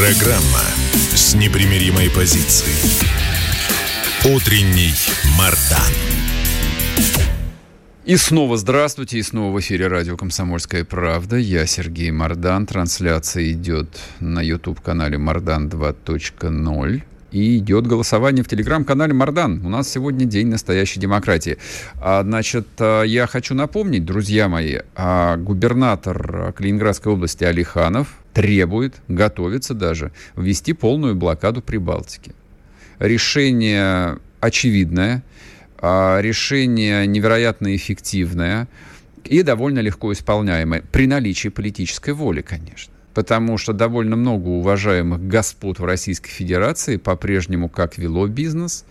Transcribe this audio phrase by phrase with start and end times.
[0.00, 0.64] Программа
[1.14, 3.04] с непримиримой позицией.
[4.34, 4.94] Утренний
[5.36, 5.92] Мардан.
[8.06, 11.36] И снова здравствуйте, и снова в эфире радио «Комсомольская правда».
[11.36, 12.64] Я Сергей Мардан.
[12.64, 17.02] Трансляция идет на YouTube-канале «Мардан 2.0».
[17.32, 19.64] И идет голосование в телеграм-канале Мардан.
[19.64, 21.58] У нас сегодня день настоящей демократии.
[22.00, 29.74] А, значит, а, я хочу напомнить, друзья мои, а, губернатор Калининградской области Алиханов требует, готовится
[29.74, 32.32] даже, ввести полную блокаду Прибалтики.
[32.98, 35.22] Решение очевидное,
[35.80, 38.68] решение невероятно эффективное
[39.24, 45.78] и довольно легко исполняемое, при наличии политической воли, конечно потому что довольно много уважаемых господ
[45.78, 48.84] в Российской Федерации по-прежнему как вело бизнес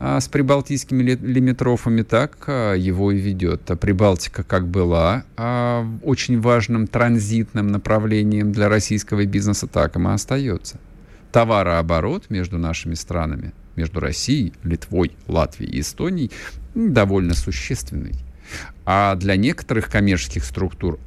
[0.00, 3.70] а, с прибалтийскими лимитрофами, так а, его и ведет.
[3.70, 10.78] А Прибалтика как была а, очень важным транзитным направлением для российского бизнеса, так и остается.
[11.32, 16.30] Товарооборот между нашими странами, между Россией, Литвой, Латвией и Эстонией
[16.74, 18.14] довольно существенный.
[18.86, 20.98] А для некоторых коммерческих структур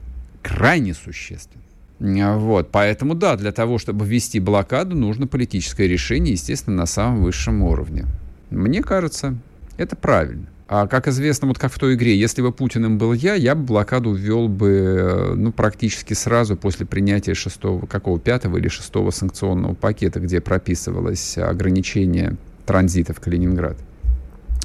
[0.43, 1.65] крайне существенный.
[2.01, 7.61] Вот, поэтому да, для того, чтобы ввести блокаду, нужно политическое решение, естественно, на самом высшем
[7.61, 8.05] уровне.
[8.49, 9.37] Мне кажется,
[9.77, 10.47] это правильно.
[10.67, 13.63] А как известно, вот как в той игре, если бы Путиным был я, я бы
[13.65, 20.19] блокаду ввел бы, ну, практически сразу после принятия шестого, какого, пятого или шестого санкционного пакета,
[20.21, 23.77] где прописывалось ограничение транзита в Калининград.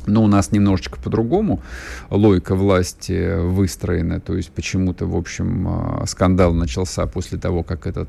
[0.06, 1.62] Но у нас немножечко по-другому
[2.10, 4.20] логика власти выстроена.
[4.20, 8.08] То есть почему-то, в общем, а, скандал начался после того, как этот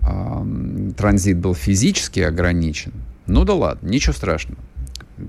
[0.00, 2.92] э, транзит был физически ограничен.
[3.26, 4.60] Ну да ладно, ничего страшного.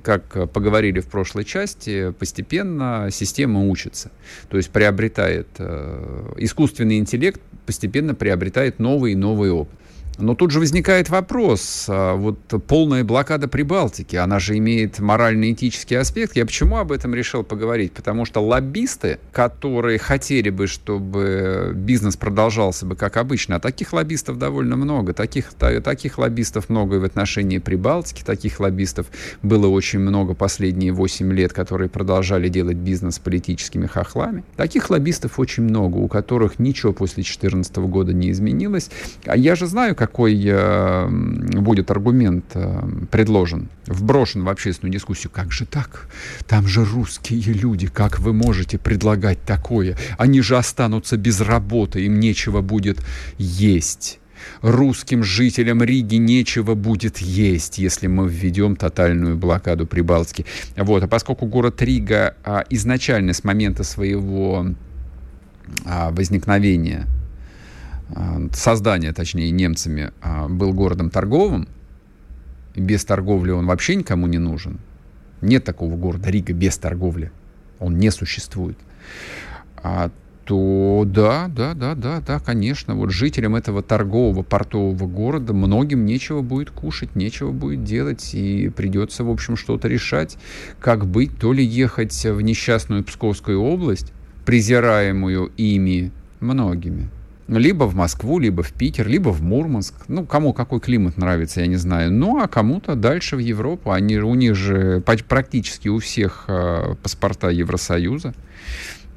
[0.03, 4.11] Как поговорили в прошлой части, постепенно система учится.
[4.49, 9.77] То есть приобретает э, искусственный интеллект, постепенно приобретает новый и новый опыт.
[10.17, 16.35] Но тут же возникает вопрос, а, вот полная блокада Прибалтики, она же имеет морально-этический аспект.
[16.35, 17.91] Я почему об этом решил поговорить?
[17.93, 24.37] Потому что лоббисты, которые хотели бы, чтобы бизнес продолжался бы как обычно, а таких лоббистов
[24.37, 29.07] довольно много, таких, таких лоббистов много и в отношении Прибалтики, таких лоббистов
[29.43, 34.43] было очень много последние 8 лет, которые продолжали делать бизнес политическими хохлами.
[34.55, 38.89] Таких лоббистов очень много, у которых ничего после 2014 года не изменилось.
[39.25, 42.81] А я же знаю, как какой э, будет аргумент э,
[43.11, 45.31] предложен, вброшен в общественную дискуссию.
[45.33, 46.07] Как же так?
[46.47, 49.97] Там же русские люди, как вы можете предлагать такое?
[50.17, 52.99] Они же останутся без работы, им нечего будет
[53.37, 54.19] есть
[54.61, 60.45] русским жителям Риги нечего будет есть, если мы введем тотальную блокаду Прибалтики.
[60.77, 61.03] Вот.
[61.03, 64.67] А поскольку город Рига а, изначально с момента своего
[65.85, 67.07] а, возникновения
[68.09, 71.67] а, создания, точнее, немцами, а, был городом торговым,
[72.75, 74.79] без торговли он вообще никому не нужен.
[75.41, 77.31] Нет такого города Рига без торговли.
[77.79, 78.77] Он не существует.
[79.77, 80.11] А,
[80.47, 82.95] то да, да, да, да, да, конечно.
[82.95, 89.25] Вот жителям этого торгового портового города многим нечего будет кушать, нечего будет делать, и придется,
[89.25, 90.37] в общем, что-то решать,
[90.79, 94.13] как быть, то ли ехать в несчастную Псковскую область,
[94.45, 97.09] презираемую ими многими,
[97.47, 99.93] либо в Москву, либо в Питер, либо в Мурманск.
[100.07, 102.11] Ну, кому какой климат нравится, я не знаю.
[102.11, 103.91] Ну, а кому-то дальше в Европу.
[103.91, 108.33] Они, у них же практически у всех э, паспорта Евросоюза.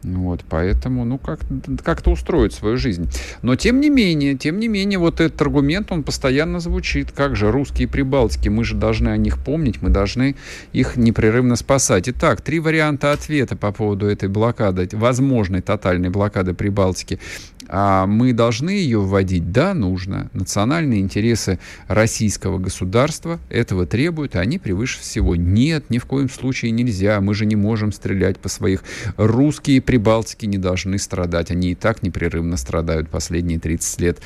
[0.03, 1.41] Вот, поэтому, ну, как,
[1.85, 3.11] как-то устроить свою жизнь.
[3.43, 7.13] Но, тем не менее, тем не менее, вот этот аргумент, он постоянно звучит.
[7.13, 10.37] Как же русские прибалтики, мы же должны о них помнить, мы должны
[10.73, 12.09] их непрерывно спасать.
[12.09, 17.21] Итак, три варианта ответа по поводу этой блокады, возможной тотальной блокады Прибалтики.
[17.73, 19.53] А мы должны ее вводить?
[19.53, 20.29] Да, нужно.
[20.33, 25.37] Национальные интересы российского государства этого требуют, и они превыше всего.
[25.37, 27.21] Нет, ни в коем случае нельзя.
[27.21, 28.83] Мы же не можем стрелять по своих.
[29.17, 31.53] Русские Прибалтики не должны страдать.
[31.53, 34.19] Они и так непрерывно страдают последние 30 лет.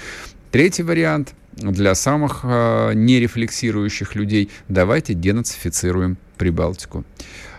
[0.50, 4.48] Третий вариант для самых э, нерефлексирующих людей.
[4.68, 7.04] Давайте денацифицируем Прибалтику.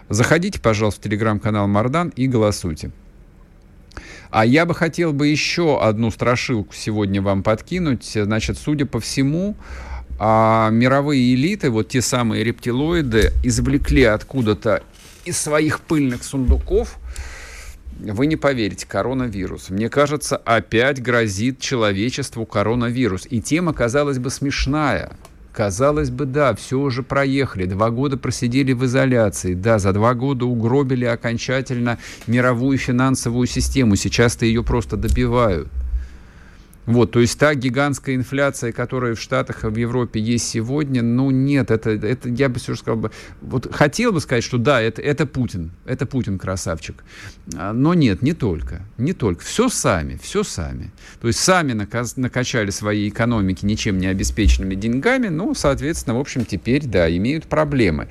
[0.10, 2.90] Заходите, пожалуйста, в телеграм-канал Мардан и голосуйте.
[4.36, 8.04] А я бы хотел бы еще одну страшилку сегодня вам подкинуть.
[8.04, 9.56] Значит, судя по всему,
[10.20, 14.84] а мировые элиты, вот те самые рептилоиды, извлекли откуда-то
[15.24, 16.98] из своих пыльных сундуков
[17.98, 19.70] вы не поверите, коронавирус.
[19.70, 23.26] Мне кажется, опять грозит человечеству коронавирус.
[23.30, 25.14] И тема, казалось бы, смешная.
[25.56, 30.46] Казалось бы, да, все уже проехали, два года просидели в изоляции, да, за два года
[30.46, 31.98] угробили окончательно
[32.28, 35.70] мировую финансовую систему, сейчас-то ее просто добивают.
[36.86, 41.72] Вот, то есть та гигантская инфляция, которая в Штатах в Европе есть сегодня, ну нет,
[41.72, 43.12] это, это я бы все же сказал бы,
[43.42, 47.04] вот хотел бы сказать, что да, это, это Путин, это Путин красавчик,
[47.56, 50.92] а, но нет, не только, не только, все сами, все сами.
[51.22, 56.46] То есть сами наказ, накачали свои экономики ничем не обеспеченными деньгами, ну, соответственно, в общем,
[56.46, 58.10] теперь, да, имеют проблемы.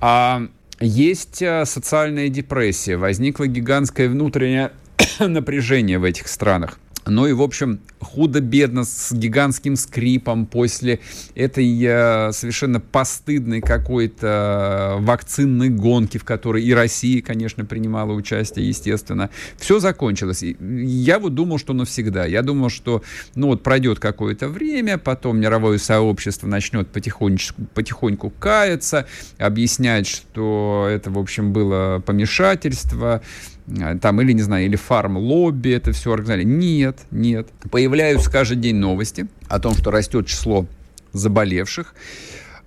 [0.00, 0.48] А
[0.80, 4.72] есть а, социальная депрессия, возникло гигантское внутреннее
[5.20, 6.78] напряжение в этих странах.
[7.06, 11.00] Ну и, в общем, худо-бедно с гигантским скрипом после
[11.34, 19.30] этой э, совершенно постыдной какой-то вакцинной гонки, в которой и Россия, конечно, принимала участие, естественно.
[19.56, 20.42] Все закончилось.
[20.42, 22.24] Я вот думал, что навсегда.
[22.24, 23.02] Я думал, что
[23.34, 29.06] ну вот пройдет какое-то время, потом мировое сообщество начнет потихонечку, потихоньку каяться,
[29.38, 33.20] объяснять, что это, в общем, было помешательство, Э,
[34.00, 36.44] там, или, не знаю, или фарм-лобби это все организовали.
[36.44, 37.48] Нет, нет.
[37.70, 40.66] Появляются каждый день новости о том, что растет число
[41.12, 41.94] заболевших.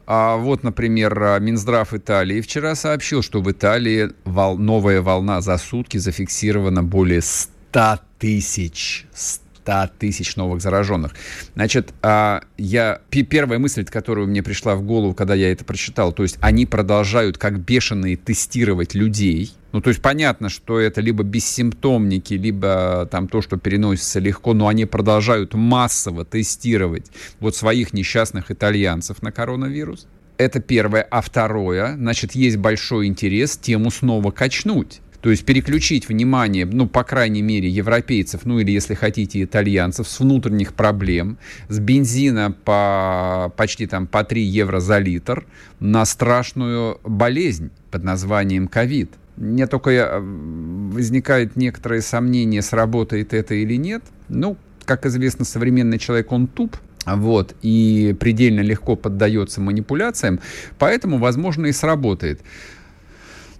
[0.07, 4.57] А вот, например, Минздрав Италии вчера сообщил, что в Италии вол...
[4.57, 9.07] новая волна за сутки зафиксирована более 100 тысяч.
[9.13, 9.44] 100
[9.87, 11.13] тысяч новых зараженных.
[11.55, 16.23] Значит, а, я, первая мысль, которая мне пришла в голову, когда я это прочитал, то
[16.23, 22.33] есть они продолжают как бешеные тестировать людей, ну, то есть понятно, что это либо бессимптомники,
[22.33, 27.07] либо там то, что переносится легко, но они продолжают массово тестировать
[27.41, 30.07] вот своих несчастных итальянцев на коронавирус.
[30.37, 31.01] Это первое.
[31.01, 35.01] А второе, значит, есть большой интерес тему снова качнуть.
[35.25, 40.19] То есть переключить внимание, ну, по крайней мере, европейцев, ну, или, если хотите, итальянцев, с
[40.19, 45.47] внутренних проблем, с бензина по почти там по 3 евро за литр
[45.79, 53.77] на страшную болезнь под названием ковид– мне только э, возникает некоторые сомнения, сработает это или
[53.77, 54.03] нет.
[54.29, 60.39] Ну, как известно, современный человек, он туп, вот, и предельно легко поддается манипуляциям,
[60.77, 62.41] поэтому, возможно, и сработает.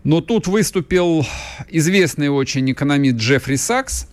[0.05, 1.25] Но тут выступил
[1.67, 4.07] известный очень экономист Джеффри Сакс,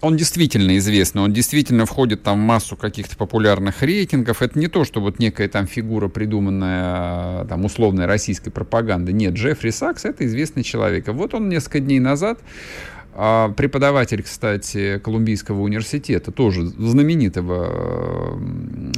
[0.00, 4.40] он действительно известный, он действительно входит там в массу каких-то популярных рейтингов.
[4.40, 9.12] Это не то, что вот некая там фигура, придуманная там условной российской пропаганды.
[9.12, 11.08] Нет, Джеффри Сакс— это известный человек.
[11.08, 12.38] вот он несколько дней назад
[13.14, 18.38] а, преподаватель, кстати, Колумбийского университета, тоже знаменитого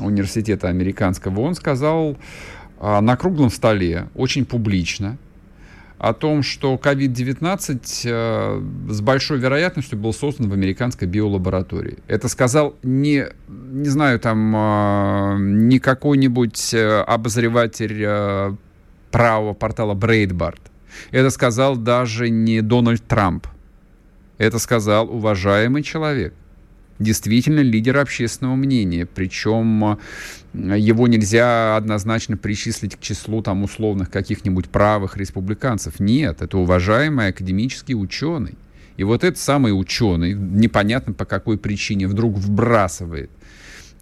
[0.00, 2.16] университета американского, он сказал
[2.78, 5.18] а, на круглом столе, очень публично,
[5.98, 11.98] о том, что COVID-19 э, с большой вероятностью был создан в американской биолаборатории.
[12.06, 18.56] Это сказал не, не знаю, там, э, не какой-нибудь э, обозреватель
[19.10, 20.60] правого портала Breitbart.
[21.10, 23.46] Это сказал даже не Дональд Трамп.
[24.38, 26.34] Это сказал уважаемый человек–
[26.98, 29.98] действительно лидер общественного мнения, причем э,
[30.52, 36.00] его нельзя однозначно причислить к числу там условных каких-нибудь правых республиканцев.
[36.00, 38.56] Нет, это уважаемый академический ученый.
[38.96, 43.30] И вот этот самый ученый, непонятно по какой причине, вдруг вбрасывает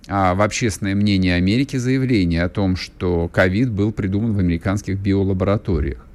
[0.09, 6.06] а, в общественное мнение Америки заявление о том, что ковид был придуман в американских биолабораториях.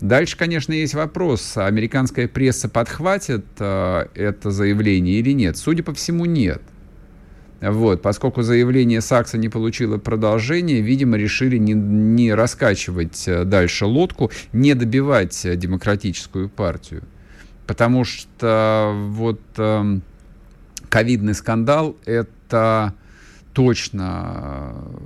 [0.00, 5.56] Дальше, конечно, есть вопрос, американская пресса подхватит э, это заявление или нет.
[5.56, 6.60] Судя по всему, нет.
[7.60, 14.30] Вот, поскольку заявление Сакса не получило продолжения, видимо, решили не, не раскачивать э, дальше лодку,
[14.52, 17.04] не добивать э, демократическую партию.
[17.66, 20.00] Потому что вот э,
[20.90, 22.94] ковидный скандал— это
[23.54, 24.98] точно э,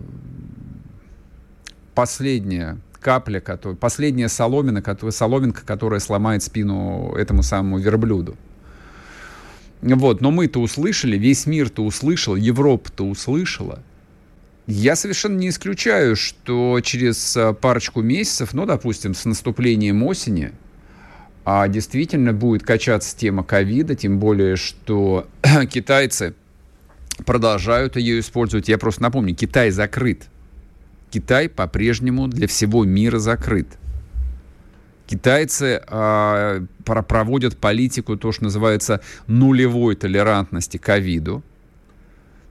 [1.95, 8.37] последняя капля, которая, последняя соломина, которая, соломинка, которая сломает спину этому самому верблюду.
[9.81, 13.81] Вот, но мы-то услышали, весь мир-то услышал, Европа-то услышала.
[14.67, 20.53] Я совершенно не исключаю, что через а, парочку месяцев, ну, допустим, с наступлением осени,
[21.45, 25.27] а действительно будет качаться тема ковида, тем более, что
[25.71, 26.35] китайцы
[27.25, 28.69] продолжают ее использовать.
[28.69, 30.25] Я просто напомню, Китай закрыт
[31.11, 33.69] Китай по-прежнему для всего мира закрыт.
[35.07, 41.43] Китайцы э, проводят политику, то, что называется, нулевой толерантности к ковиду.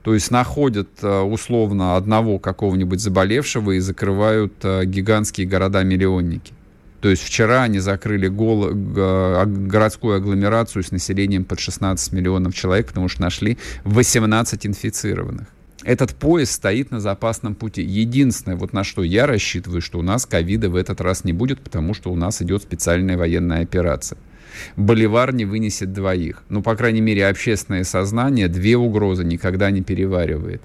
[0.02, 6.52] То есть находят э, условно одного какого-нибудь заболевшего и закрывают э, гигантские города-миллионники.
[7.00, 13.06] То есть вчера они закрыли гол, городскую агломерацию с населением под 16 миллионов человек, потому
[13.06, 15.46] что нашли 18 инфицированных.
[15.84, 17.82] Этот поезд стоит на запасном пути.
[17.82, 21.60] Единственное, вот на что я рассчитываю, что у нас ковида в этот раз не будет,
[21.60, 24.18] потому что у нас идет специальная военная операция.
[24.76, 26.42] Боливар не вынесет двоих.
[26.48, 30.62] Ну, по крайней мере, общественное сознание две угрозы никогда не переваривает.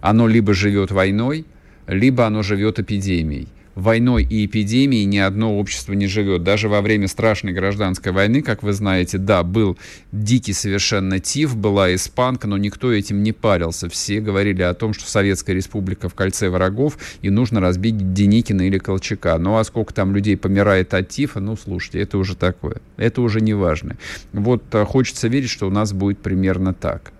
[0.00, 1.46] Оно либо живет войной,
[1.86, 6.42] либо оно живет эпидемией войной и эпидемией ни одно общество не живет.
[6.42, 9.78] Даже во время страшной гражданской войны, как вы знаете, да, был
[10.12, 13.88] дикий совершенно тиф, была испанка, но никто этим не парился.
[13.88, 18.78] Все говорили о том, что Советская Республика в кольце врагов, и нужно разбить Деникина или
[18.78, 19.38] Колчака.
[19.38, 22.76] Ну, а сколько там людей помирает от тифа, ну, слушайте, это уже такое.
[22.96, 23.96] Это уже не важно.
[24.32, 27.12] Вот а, хочется верить, что у нас будет примерно так.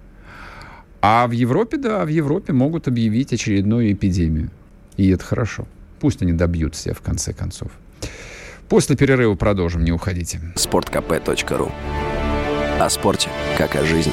[1.02, 4.50] А в Европе, да, в Европе могут объявить очередную эпидемию.
[4.96, 5.66] И это хорошо.
[6.00, 7.70] Пусть они добьются в конце концов.
[8.68, 10.40] После перерыва продолжим, не уходите.
[10.54, 11.72] sportkp.ru
[12.80, 13.28] О спорте,
[13.58, 14.12] как о жизни.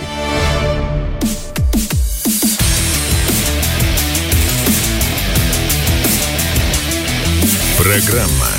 [7.78, 8.50] Программа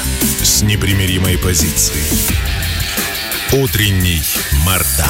[0.42, 2.38] с непримиримой позицией.
[3.52, 4.22] Утренний
[4.64, 5.07] Мардан.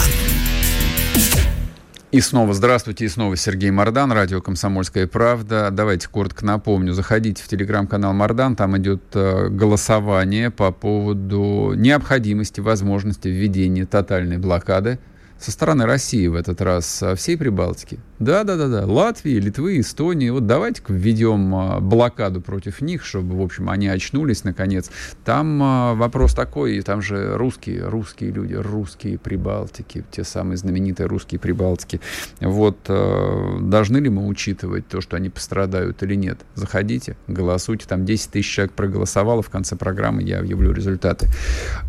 [2.11, 5.69] И снова здравствуйте, и снова Сергей Мордан, радио «Комсомольская правда».
[5.71, 13.29] Давайте коротко напомню, заходите в телеграм-канал Мордан, там идет э, голосование по поводу необходимости, возможности
[13.29, 14.99] введения тотальной блокады
[15.39, 17.99] со стороны России в этот раз а, всей Прибалтики.
[18.19, 18.87] Да, да, да, да.
[18.87, 20.31] Латвии, Литвы, Эстонии.
[20.31, 24.91] Вот давайте-ка введем а, блокаду против них, чтобы, в общем, они очнулись наконец.
[25.25, 31.39] Там а, вопрос такой, там же русские, русские люди, русские Прибалтики, те самые знаменитые русские
[31.39, 32.01] Прибалтики.
[32.41, 36.41] Вот должны ли мы учитывать то, что они пострадают или нет?
[36.55, 37.87] Заходите, голосуйте.
[37.87, 39.43] Там 10 тысяч человек проголосовало.
[39.43, 41.29] В конце программы я объявлю результаты.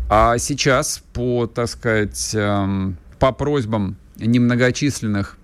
[0.08, 5.36] А сейчас по, так сказать, эм, по просьбам немногочисленных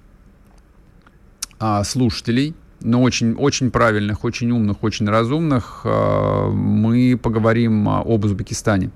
[1.60, 8.90] а, слушателей, но очень, очень правильных, очень умных, очень разумных, а, мы поговорим об Узбекистане.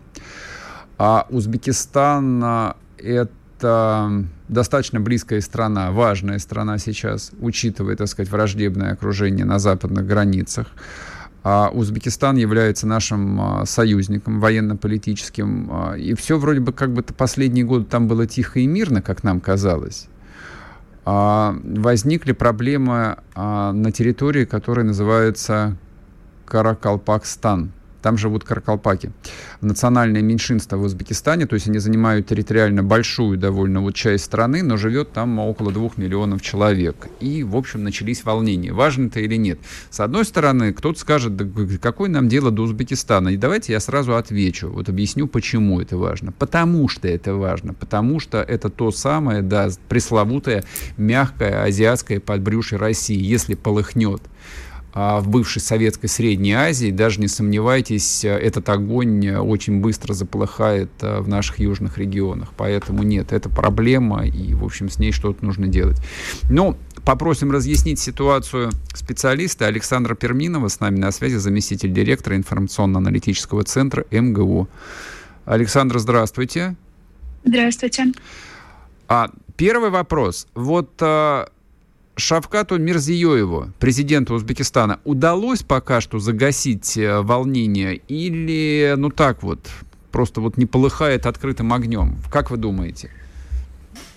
[0.98, 9.44] А Узбекистан а, это достаточно близкая страна, важная страна сейчас, учитывая, так сказать, враждебное окружение
[9.44, 10.68] на западных границах.
[11.42, 15.68] А Узбекистан является нашим а, союзником военно-политическим.
[15.70, 19.24] А, и все вроде бы как бы последние годы там было тихо и мирно, как
[19.24, 20.08] нам казалось.
[21.06, 25.76] А, возникли проблемы а, на территории, которая называется
[26.44, 29.10] Каракалпакстан там живут каракалпаки.
[29.60, 34.76] Национальное меньшинство в Узбекистане, то есть они занимают территориально большую довольно вот часть страны, но
[34.76, 37.08] живет там около двух миллионов человек.
[37.20, 38.72] И, в общем, начались волнения.
[38.72, 39.58] Важно это или нет?
[39.90, 41.46] С одной стороны, кто-то скажет, да
[41.80, 43.30] какое нам дело до Узбекистана?
[43.30, 46.32] И давайте я сразу отвечу, вот объясню, почему это важно.
[46.32, 50.64] Потому что это важно, потому что это то самое, да, пресловутое
[50.96, 54.22] мягкое азиатское подбрюшье России, если полыхнет
[54.92, 61.28] в бывшей советской Средней Азии, даже не сомневайтесь, этот огонь очень быстро заполыхает э, в
[61.28, 62.52] наших южных регионах.
[62.56, 65.98] Поэтому нет, это проблема, и, в общем, с ней что-то нужно делать.
[66.50, 74.04] Ну, попросим разъяснить ситуацию специалиста Александра Перминова, с нами на связи, заместитель директора информационно-аналитического центра
[74.10, 74.68] МГУ.
[75.44, 76.74] Александр, здравствуйте.
[77.44, 78.12] Здравствуйте.
[79.08, 80.46] А, первый вопрос.
[80.54, 81.48] Вот а,
[82.20, 89.68] Шавкату Мирзиёеву, президенту Узбекистана, удалось пока что загасить э, волнение или, ну так вот,
[90.12, 92.18] просто вот не полыхает открытым огнем?
[92.30, 93.10] Как вы думаете?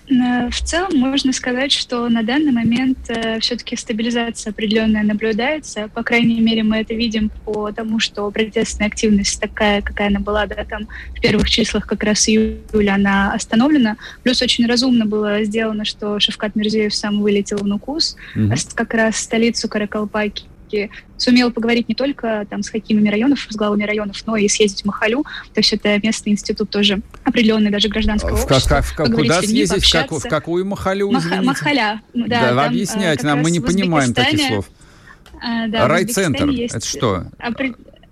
[0.08, 5.88] Э, в целом можно сказать, что на данный момент э, все-таки стабилизация определенная наблюдается.
[5.94, 10.46] По крайней мере, мы это видим по тому, что протестная активность такая, какая она была
[10.46, 13.96] да, там, в первых числах как раз июля, она остановлена.
[14.22, 18.52] Плюс очень разумно было сделано, что Шевкат Мирзеев сам вылетел в Нукус, угу.
[18.74, 23.84] как раз столицу Каракалпаки все-таки сумела поговорить не только там с хакимами районов, с главами
[23.84, 25.22] районов, но и съездить в Махалю.
[25.52, 28.82] То есть это местный институт тоже определенный, даже гражданского в, общества.
[28.82, 29.84] Как, как, куда съездить?
[29.84, 32.02] В, как, в какую Махалю, Маха, Махаля.
[32.12, 34.70] Да, да там, объясняйте нам, мы не понимаем таких слов.
[35.42, 37.24] А, да, Райцентр, это что?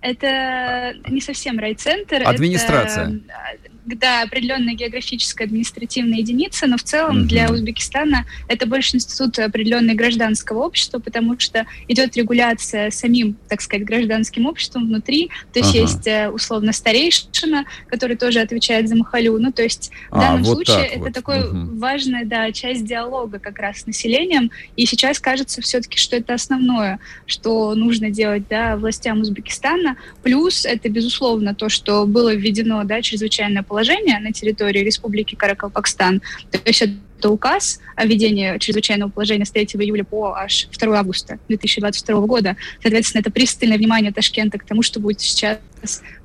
[0.00, 2.22] Это не совсем райцентр.
[2.24, 3.06] Администрация.
[3.06, 7.26] Это, да, определенная географическая административная единица, но в целом угу.
[7.26, 13.86] для Узбекистана это больше институт определенной гражданского общества, потому что идет регуляция самим, так сказать,
[13.86, 15.30] гражданским обществом внутри.
[15.52, 15.78] То есть ага.
[15.80, 19.38] есть э, условно старейшина, который тоже отвечает за Махалю.
[19.38, 21.12] Ну, то есть в а, данном вот случае это вот.
[21.12, 21.78] такой угу.
[21.78, 24.50] важная да, часть диалога как раз с населением.
[24.76, 29.96] И сейчас кажется все-таки, что это основное, что нужно делать да, властям Узбекистана.
[30.22, 33.81] Плюс это, безусловно, то, что было введено да, чрезвычайное положение
[34.20, 36.22] на территории Республики Каракалпакстан.
[36.50, 41.38] То есть это указ о введении чрезвычайного положения с 3 июля по аж 2 августа
[41.48, 42.56] 2022 года.
[42.80, 45.58] Соответственно, это пристальное внимание Ташкента к тому, что будет сейчас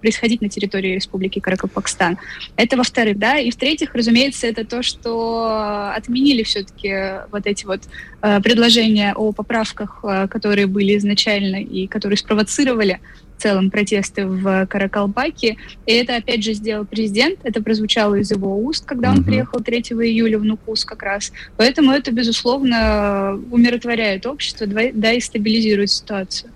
[0.02, 2.18] происходить на территории Республики Каракалпакстан.
[2.56, 3.38] Это во-вторых, да.
[3.38, 7.82] И в-третьих, разумеется, это то, что отменили все-таки вот эти вот
[8.22, 13.00] э, предложения о поправках, э, которые были изначально и которые спровоцировали
[13.38, 15.58] в целом протесты в Каракалпаке.
[15.86, 17.39] И это, опять же, сделал президент.
[17.44, 21.32] Это прозвучало из его уст, когда он приехал 3 июля в Нукус как раз.
[21.56, 26.51] Поэтому это, безусловно, умиротворяет общество, да, и стабилизирует ситуацию.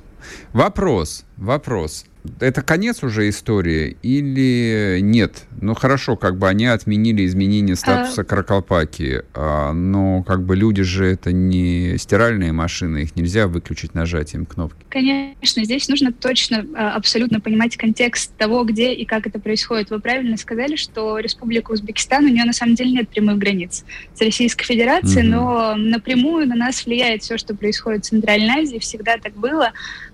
[0.53, 2.05] Вопрос, вопрос
[2.39, 5.43] это конец уже истории или нет?
[5.59, 8.23] Ну хорошо, как бы они отменили изменение статуса а...
[8.23, 14.45] Каракалпаки, а, но как бы люди же это не стиральные машины, их нельзя выключить нажатием
[14.45, 14.85] кнопки.
[14.89, 19.89] Конечно, здесь нужно точно а, абсолютно понимать контекст того, где и как это происходит.
[19.89, 24.21] Вы правильно сказали, что Республика Узбекистан, у нее на самом деле нет прямых границ с
[24.21, 25.35] Российской Федерацией, угу.
[25.35, 29.71] но напрямую на нас влияет все, что происходит в Центральной Азии, всегда так было.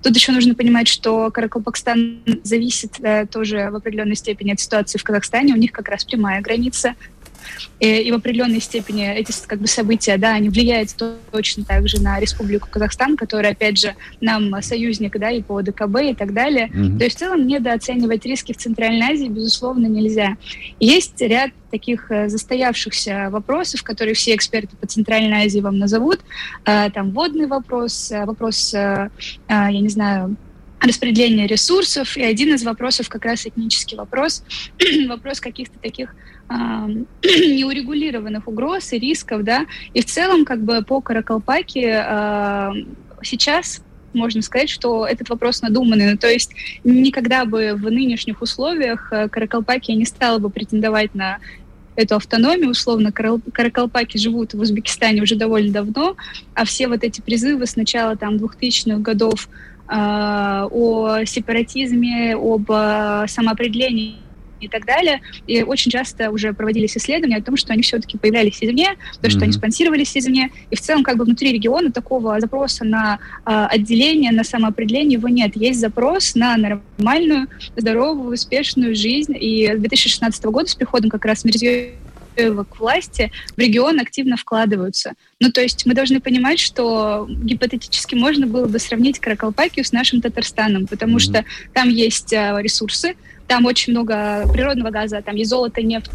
[0.08, 5.04] Тут еще нужно понимать, что Каракалпакстан зависит э, тоже в определенной степени от ситуации в
[5.04, 5.54] Казахстане.
[5.54, 6.96] У них как раз прямая граница.
[7.80, 10.90] И, э, и в определенной степени эти как бы, события, да, они влияют
[11.32, 16.02] точно так же на Республику Казахстан, которая, опять же, нам союзник, да, и по ДКБ
[16.12, 16.68] и так далее.
[16.68, 16.98] Mm-hmm.
[16.98, 20.38] То есть в целом недооценивать риски в Центральной Азии, безусловно, нельзя.
[20.80, 26.22] Есть ряд таких э, застоявшихся вопросов, которые все эксперты по Центральной Азии вам назовут.
[26.66, 29.10] Э, там водный вопрос, вопрос, я
[29.50, 30.36] не знаю,
[30.80, 34.44] распределения ресурсов, и один из вопросов как раз этнический вопрос,
[35.08, 36.16] вопрос каких-то таких
[36.50, 42.06] неурегулированных угроз и рисков, да, и в целом как бы по Каракалпаке
[43.24, 43.82] сейчас
[44.14, 46.12] можно сказать, что этот вопрос надуманный.
[46.12, 46.52] Ну, то есть
[46.84, 51.40] никогда бы в нынешних условиях э, Каракалпакия не стала бы претендовать на
[51.96, 56.16] эту автономию, условно, каракалпаки живут в Узбекистане уже довольно давно,
[56.54, 59.50] а все вот эти призывы с начала там 2000-х годов
[59.90, 64.27] э, о сепаратизме, об э, самоопределении
[64.60, 65.22] и так далее.
[65.48, 69.40] И очень часто уже проводились исследования о том, что они все-таки появлялись извне, то, что
[69.40, 69.44] mm-hmm.
[69.44, 70.52] они спонсировались извне.
[70.70, 75.28] И в целом как бы внутри региона такого запроса на э, отделение, на самоопределение его
[75.28, 75.56] нет.
[75.56, 79.36] Есть запрос на нормальную, здоровую, успешную жизнь.
[79.40, 85.14] И с 2016 года с приходом как раз Мирзиёева к власти в регион активно вкладываются.
[85.40, 90.22] Ну, то есть мы должны понимать, что гипотетически можно было бы сравнить Каракалпакию с нашим
[90.22, 91.20] Татарстаном, потому mm-hmm.
[91.20, 93.16] что там есть э, ресурсы,
[93.48, 96.12] там очень много природного газа, там есть золото, нефть.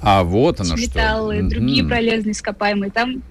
[0.00, 1.48] А вот оно металлы, что.
[1.48, 1.88] другие mm-hmm.
[1.88, 2.90] полезные ископаемые.
[2.90, 3.22] Там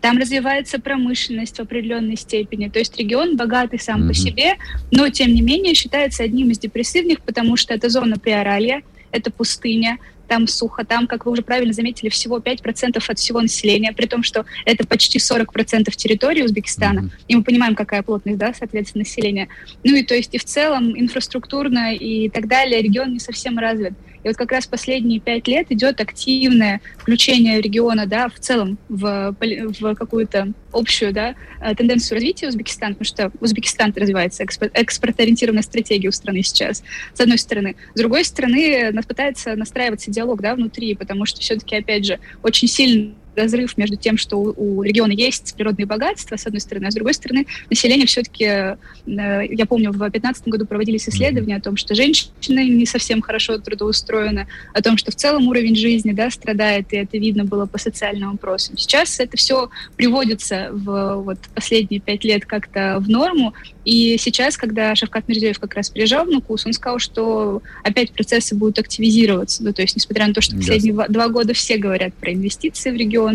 [0.00, 2.68] там развивается промышленность в определенной степени.
[2.68, 4.08] То есть регион богатый сам mm-hmm.
[4.08, 4.54] по себе,
[4.92, 9.98] но тем не менее считается одним из депрессивных, потому что это зона Приоралья, это пустыня,
[10.26, 14.22] там сухо, там, как вы уже правильно заметили, всего 5% от всего населения, при том,
[14.22, 17.24] что это почти 40% территории Узбекистана, mm-hmm.
[17.28, 19.48] и мы понимаем, какая плотность, да, соответственно, населения.
[19.84, 23.94] Ну и то есть и в целом инфраструктурно и так далее регион не совсем развит.
[24.26, 29.36] И вот как раз последние пять лет идет активное включение региона, да, в целом в,
[29.38, 36.12] в какую-то общую, да, э, тенденцию развития Узбекистана, потому что Узбекистан развивается, экспорт-ориентированная стратегия у
[36.12, 36.82] страны сейчас,
[37.14, 37.76] с одной стороны.
[37.94, 42.66] С другой стороны, нас пытается настраиваться диалог, да, внутри, потому что все-таки, опять же, очень
[42.66, 46.90] сильно разрыв между тем, что у, у региона есть природные богатства, с одной стороны, а
[46.90, 51.76] с другой стороны, население все-таки, э, я помню, в 2015 году проводились исследования о том,
[51.76, 56.92] что женщины не совсем хорошо трудоустроены, о том, что в целом уровень жизни да, страдает,
[56.92, 58.76] и это видно было по социальным вопросам.
[58.76, 63.54] Сейчас это все приводится в вот, последние пять лет как-то в норму,
[63.86, 68.56] и сейчас, когда Шавкат Мирзиёев как раз приезжал в Нукус, он сказал, что опять процессы
[68.56, 69.62] будут активизироваться.
[69.62, 71.08] Ну, то есть, несмотря на то, что последние yes.
[71.08, 73.25] два года все говорят про инвестиции в регион,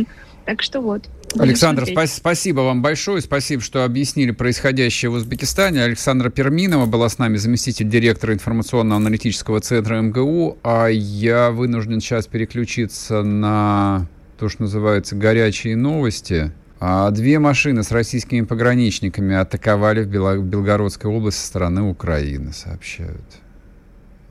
[0.46, 1.08] так что вот.
[1.38, 3.22] Александр, спа- спасибо вам большое.
[3.22, 5.84] Спасибо, что объяснили происходящее в Узбекистане.
[5.84, 10.58] Александра Перминова была с нами заместитель директора информационно-аналитического центра МГУ.
[10.64, 16.52] А я вынужден сейчас переключиться на то, что называется горячие новости.
[16.80, 23.22] А две машины с российскими пограничниками атаковали в Белгородской области со стороны Украины, сообщают.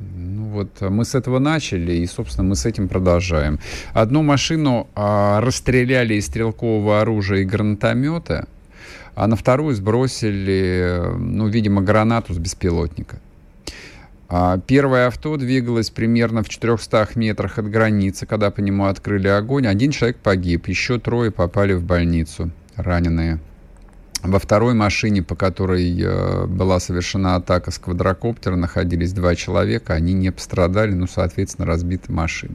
[0.01, 3.59] Ну вот мы с этого начали, и, собственно, мы с этим продолжаем.
[3.93, 8.49] Одну машину а, расстреляли из стрелкового оружия и гранатомета,
[9.15, 13.21] а на вторую сбросили, ну, видимо, гранату с беспилотника.
[14.33, 19.67] А первое авто двигалось примерно в 400 метрах от границы, когда по нему открыли огонь.
[19.67, 23.41] Один человек погиб, еще трое попали в больницу, раненые.
[24.23, 29.95] Во второй машине, по которой э, была совершена атака с квадрокоптера, находились два человека.
[29.95, 32.55] Они не пострадали, ну, соответственно, разбита машина.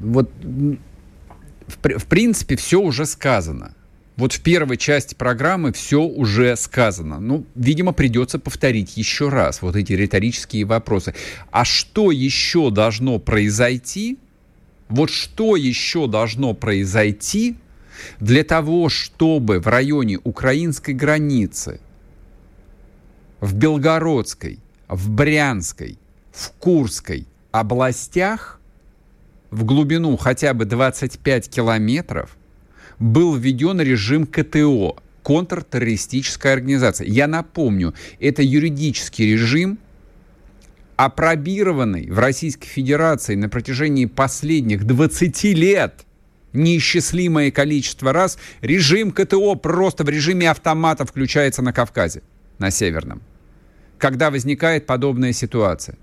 [0.00, 3.74] Вот, в, в принципе, все уже сказано.
[4.16, 7.18] Вот в первой части программы все уже сказано.
[7.18, 11.14] Ну, видимо, придется повторить еще раз вот эти риторические вопросы.
[11.50, 14.18] А что еще должно произойти?
[14.88, 17.56] Вот что еще должно произойти
[18.20, 21.80] для того, чтобы в районе украинской границы,
[23.40, 25.98] в Белгородской, в Брянской,
[26.32, 28.60] в Курской областях
[29.50, 32.36] в глубину хотя бы 25 километров–
[32.98, 37.06] был введен режим КТО, контртеррористическая организация.
[37.06, 39.78] Я напомню, это юридический режим,
[40.96, 46.03] опробированный в Российской Федерации на протяжении последних 20 лет
[46.54, 52.22] неисчислимое количество раз, режим КТО просто в режиме автомата включается на Кавказе,
[52.58, 53.22] на Северном,
[53.98, 55.96] когда возникает подобная ситуация.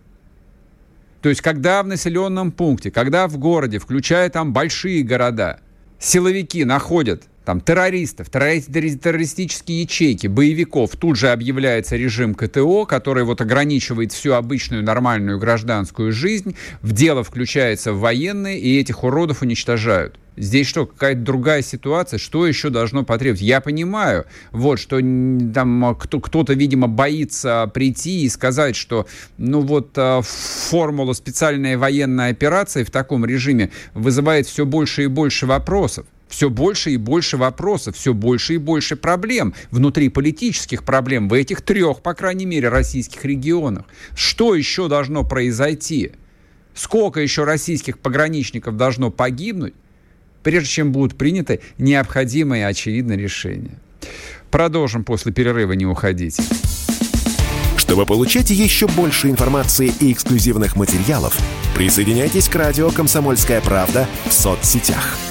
[1.22, 5.60] То есть, когда в населенном пункте, когда в городе, включая там большие города–
[6.02, 14.12] силовики находят там террористов, террористические ячейки, боевиков, тут же объявляется режим КТО, который вот ограничивает
[14.12, 20.18] всю обычную нормальную гражданскую жизнь, в дело включаются военные, и этих уродов уничтожают.
[20.38, 22.18] Здесь что, какая-то другая ситуация?
[22.18, 23.44] Что еще должно потребоваться?
[23.44, 25.00] Я понимаю, вот, что
[25.54, 32.86] там кто-то, видимо, боится прийти и сказать, что, ну вот, а, формула специальная военная операция
[32.86, 38.14] в таком режиме вызывает все больше и больше вопросов все больше и больше вопросов, все
[38.14, 43.86] больше и больше проблем, внутри политических проблем в этих трех, по крайней мере, российских регионах.
[44.16, 46.14] Что еще должно произойти?
[46.74, 49.74] Сколько еще российских пограничников должно погибнуть,
[50.42, 53.78] прежде чем будут приняты необходимые очевидные решения?
[54.50, 56.42] Продолжим после перерыва, не уходите.
[57.76, 61.38] Чтобы получать еще больше информации и эксклюзивных материалов,
[61.76, 65.18] присоединяйтесь к радио «Комсомольская правда» в соцсетях–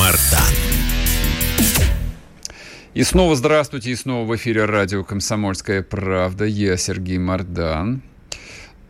[0.00, 0.40] Мардан.
[2.94, 6.46] И снова здравствуйте, и снова в эфире радио «Комсомольская правда».
[6.46, 8.00] Я Сергей Мардан.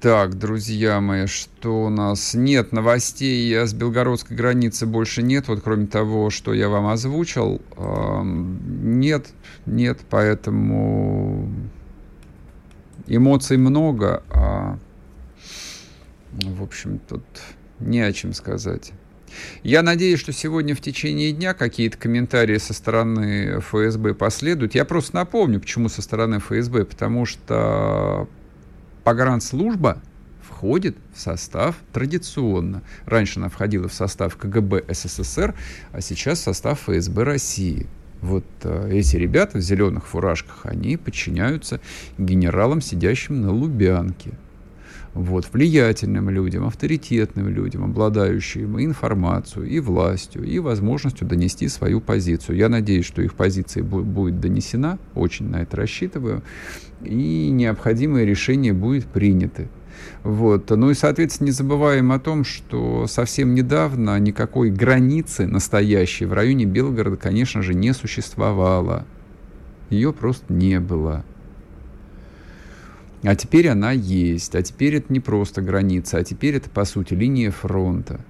[0.01, 2.35] Так, друзья мои, что у нас?
[2.35, 7.61] Нет новостей с белгородской границы больше нет, вот кроме того, что я вам озвучил.
[7.77, 9.31] Нет,
[9.67, 11.53] нет, поэтому
[13.09, 14.79] эмоций много, а
[16.31, 17.25] в общем, тут
[17.81, 18.93] не о чем сказать.
[19.63, 24.75] Я надеюсь, что сегодня в течение дня какие-то комментарии со стороны ФСБ последуют.
[24.75, 26.85] Я просто напомню, почему со стороны ФСБ.
[26.85, 28.29] Потому что
[29.05, 30.01] погранслужба
[30.43, 32.83] входит в состав традиционно.
[33.07, 35.55] Раньше она входила в состав КГБ СССР,
[35.93, 37.87] а сейчас в состав ФСБ России.
[38.21, 41.81] Вот э, эти ребята в зеленых фуражках, они подчиняются
[42.19, 44.33] генералам, сидящим на Лубянке
[45.15, 52.57] вот, влиятельным людям, авторитетным людям, обладающим и информацией, и властью, и возможностью донести свою позицию.
[52.57, 56.43] Я надеюсь, что их позиция будет донесена, очень на это рассчитываю,
[57.03, 59.69] и необходимое решение будет принято.
[60.23, 60.71] Вот.
[60.71, 66.65] Ну и, соответственно, не забываем о том, что совсем недавно никакой границы настоящей в районе
[66.65, 69.07] Белгорода, конечно же, не существовало.
[69.91, 71.25] Ее просто не было.
[73.23, 77.13] А теперь она есть, а теперь это не просто граница, а теперь это, по сути,
[77.13, 78.21] линия фронта.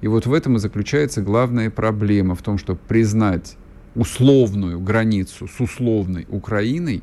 [0.00, 3.56] И вот в этом и заключается главная проблема, в том, чтобы признать
[3.94, 7.02] условную границу с условной Украиной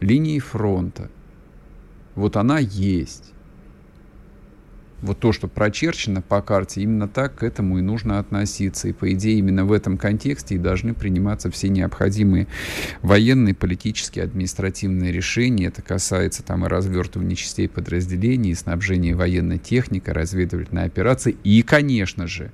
[0.00, 1.10] линией фронта.
[2.14, 3.32] Вот она есть.
[5.02, 8.88] Вот то, что прочерчено по карте, именно так к этому и нужно относиться.
[8.88, 12.46] И, по идее, именно в этом контексте и должны приниматься все необходимые
[13.02, 15.66] военные, политические, административные решения.
[15.66, 22.26] Это касается там и развертывания частей подразделений, и снабжения военной техникой, разведывательной операции и, конечно
[22.26, 22.52] же,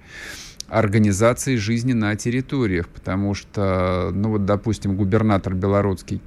[0.68, 6.20] организации жизни на территориях, потому что, ну вот, допустим, губернатор Белорусский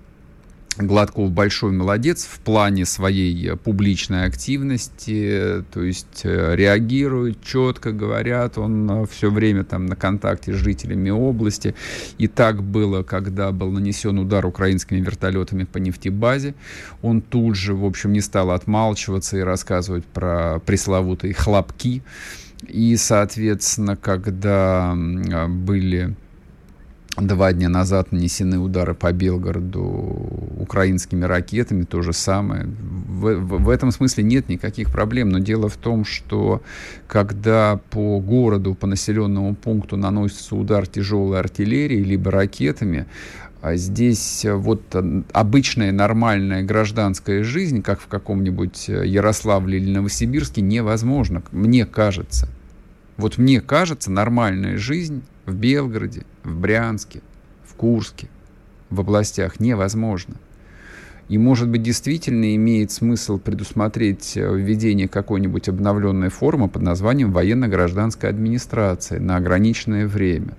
[0.78, 8.90] Гладков большой молодец в плане своей публичной активности, то есть э, реагирует четко, говорят, он
[8.90, 11.76] э, все время там на контакте с жителями области.
[12.18, 16.56] И так было, когда был нанесен удар украинскими вертолетами по нефтебазе.
[17.02, 22.04] Он тут же, в общем, не стал отмалчиваться и рассказывать про пресловутые хлопки.
[22.68, 24.96] И, соответственно, когда
[25.48, 26.16] были
[27.18, 29.82] два дня назад нанесены удары по Белгороду
[30.58, 32.66] украинскими ракетами, то же самое.
[32.66, 36.62] В, в, в этом смысле нет никаких проблем, но дело в том, что
[37.08, 43.08] когда по городу, по населенному пункту наносится удар тяжелой артиллерии либо ракетами,
[43.62, 44.82] а здесь вот
[45.34, 52.48] обычная нормальная гражданская жизнь, как в каком-нибудь Ярославле или Новосибирске, невозможно, мне кажется.
[53.18, 57.22] Вот мне кажется, нормальная жизнь в Белгороде, в Брянске,
[57.64, 58.28] в Курске,
[58.90, 60.36] в областях невозможно.
[61.30, 68.32] И, может быть, действительно имеет смысл предусмотреть э, введение какой-нибудь обновленной формы под названием военно-гражданская
[68.32, 70.56] администрация на ограниченное время.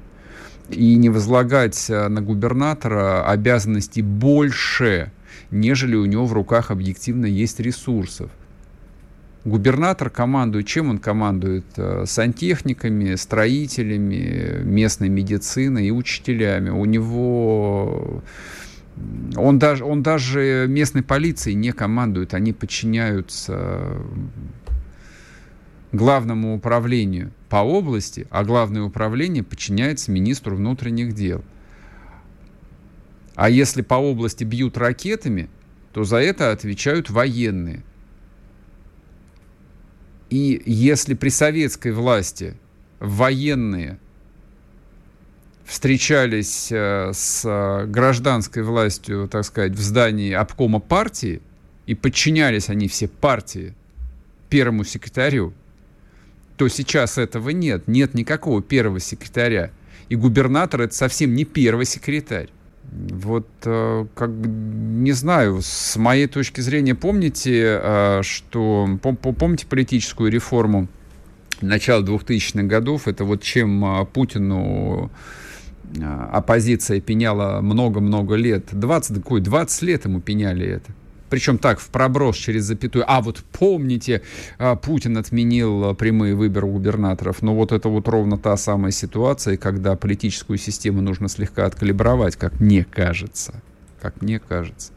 [0.68, 5.10] И не возлагать э, на губернатора обязанностей больше,
[5.50, 8.30] нежели у него в руках объективно есть ресурсов.
[9.44, 11.64] Губернатор командует, чем он командует?
[11.76, 16.70] Э, сантехниками, строителями, местной медициной и учителями.
[16.70, 18.22] У него...
[19.36, 23.96] Он даже, он даже местной полиции не командует, они подчиняются
[25.92, 31.42] главному управлению по области, а главное управление подчиняется министру внутренних дел.
[33.36, 35.48] А если по области бьют ракетами,
[35.94, 37.82] то за это отвечают военные.
[40.30, 42.54] И если при советской власти
[43.00, 43.98] военные
[45.64, 51.42] встречались э, с э, гражданской властью, так сказать, в здании обкома партии,
[51.86, 53.74] и подчинялись они все партии
[54.48, 55.52] первому секретарю,
[56.56, 57.88] то сейчас этого нет.
[57.88, 59.70] Нет никакого первого секретаря.
[60.08, 62.48] И губернатор это совсем не первый секретарь.
[62.92, 70.88] Вот, э, как не знаю, с моей точки зрения, помните, э, что помните политическую реформу
[71.60, 73.06] начала 2000-х годов?
[73.06, 75.10] Это вот чем э, Путину
[76.32, 78.68] оппозиция пеняла много-много лет.
[78.70, 80.92] 20, какой, 20 лет ему пеняли это
[81.30, 83.04] причем так, в проброс через запятую.
[83.06, 84.22] А вот помните,
[84.58, 87.40] а, Путин отменил а, прямые выборы губернаторов.
[87.40, 92.60] Но вот это вот ровно та самая ситуация, когда политическую систему нужно слегка откалибровать, как
[92.60, 93.62] мне кажется.
[94.02, 94.92] Как мне кажется.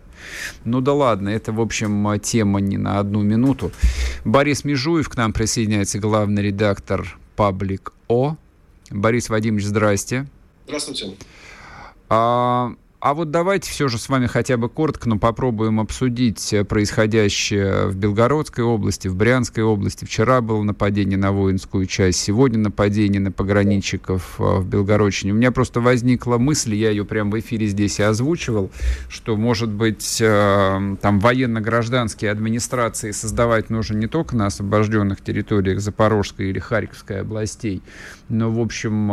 [0.64, 3.72] Ну да ладно, это, в общем, а, тема не на одну минуту.
[4.26, 8.38] Борис Межуев к нам присоединяется, главный редактор Паблик О.
[8.90, 10.28] Борис Вадимович, здрасте.
[10.66, 11.16] Здравствуйте.
[12.10, 16.64] А, а вот давайте все же с вами хотя бы коротко, но попробуем обсудить э,
[16.64, 20.06] происходящее в Белгородской области, в Брянской области.
[20.06, 25.34] Вчера было нападение на воинскую часть, сегодня нападение на пограничников э, в Белгородчине.
[25.34, 28.72] У меня просто возникла мысль, я ее прямо в эфире здесь и озвучивал,
[29.10, 36.52] что, может быть, э, там военно-гражданские администрации создавать нужно не только на освобожденных территориях Запорожской
[36.52, 37.82] или Харьковской областей,
[38.30, 39.08] но, в общем,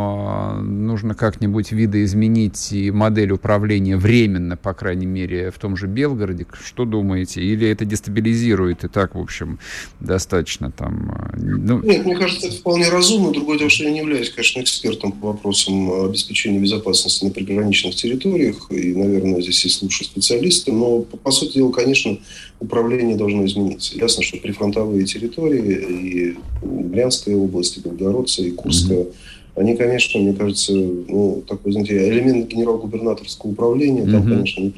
[0.87, 6.47] нужно как-нибудь видоизменить и модель управления временно, по крайней мере, в том же Белгороде.
[6.63, 7.41] Что думаете?
[7.41, 9.59] Или это дестабилизирует и так, в общем,
[9.99, 11.11] достаточно там...
[11.33, 11.81] Э, ну...
[11.81, 13.31] Нет, мне кажется, это вполне разумно.
[13.31, 18.67] Другое дело, что я не являюсь, конечно, экспертом по вопросам обеспечения безопасности на приграничных территориях.
[18.69, 20.71] И, наверное, здесь есть лучшие специалисты.
[20.71, 22.17] Но, по сути дела, конечно,
[22.61, 23.97] управление должно измениться.
[23.97, 29.13] Ясно, что прифронтовые территории и Брянская область, и Белгородцы, и Курская mm-hmm
[29.55, 34.29] они, конечно, мне кажется, ну, такой, знаете, элемент генерал-губернаторского управления, там, mm-hmm.
[34.29, 34.73] конечно, не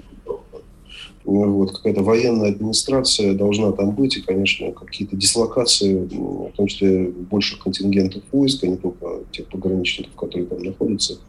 [1.25, 7.59] вот, какая-то военная администрация должна там быть, и, конечно, какие-то дислокации, в том числе больших
[7.59, 11.19] контингентов войск, а не только тех пограничников, которые там находятся,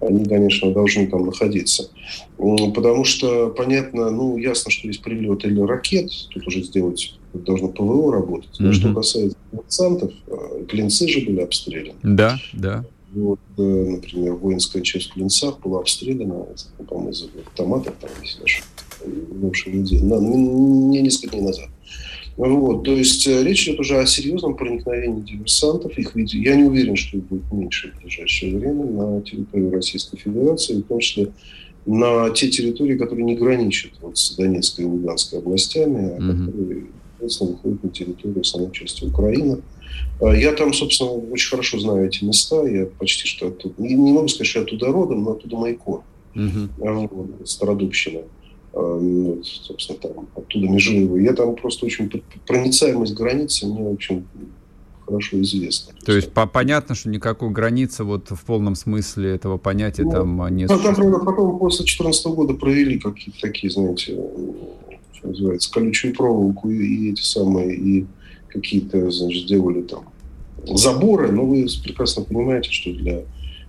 [0.00, 1.90] они, конечно, должны там находиться.
[2.36, 8.12] Потому что, понятно, ну, ясно, что есть прилет или ракет, тут уже сделать должно ПВО
[8.12, 8.58] работать.
[8.60, 8.72] Mm-hmm.
[8.72, 11.98] Что касается диверсантов, э, клинцы же были обстреляны.
[12.02, 12.84] Да, да.
[13.12, 16.46] Вот, э, например, воинская часть в Клинцах была обстреляна,
[16.88, 18.58] по-моему, из автоматов, там, если даже,
[19.04, 21.68] в общем, неделю, на, не, несколько дней назад.
[22.38, 25.98] Вот, то есть э, речь идет уже о серьезном проникновении диверсантов.
[25.98, 30.74] Их я не уверен, что их будет меньше в ближайшее время на территории Российской Федерации,
[30.74, 31.32] в том числе
[31.84, 36.46] на те территории, которые не граничат вот с Донецкой и Луганской областями, а mm-hmm.
[36.46, 39.58] которые, соответственно, выходят на территорию самой части Украины.
[40.20, 42.64] А я там, собственно, очень хорошо знаю эти места.
[42.68, 45.74] Я почти что оттуда, не, не могу сказать, что я оттуда родом, но оттуда мой
[45.74, 46.02] кор.
[46.36, 47.46] Mm-hmm.
[47.46, 48.20] Стародубщина.
[48.72, 51.16] Вот, собственно, там оттуда Межуева.
[51.16, 52.10] Я там просто очень
[52.46, 54.24] проницаемость границы мне очень
[55.06, 55.94] хорошо известна.
[56.04, 60.54] То есть по понятно, что никакой границы вот в полном смысле этого понятия ну, там
[60.54, 64.18] не ну, Там, правда, потом после 2014 года провели какие-то такие, знаете,
[65.14, 68.06] что называется, колючую проволоку и, и эти самые, и
[68.48, 70.04] какие-то, значит, сделали там
[70.66, 73.24] заборы, но вы прекрасно понимаете, что для Э,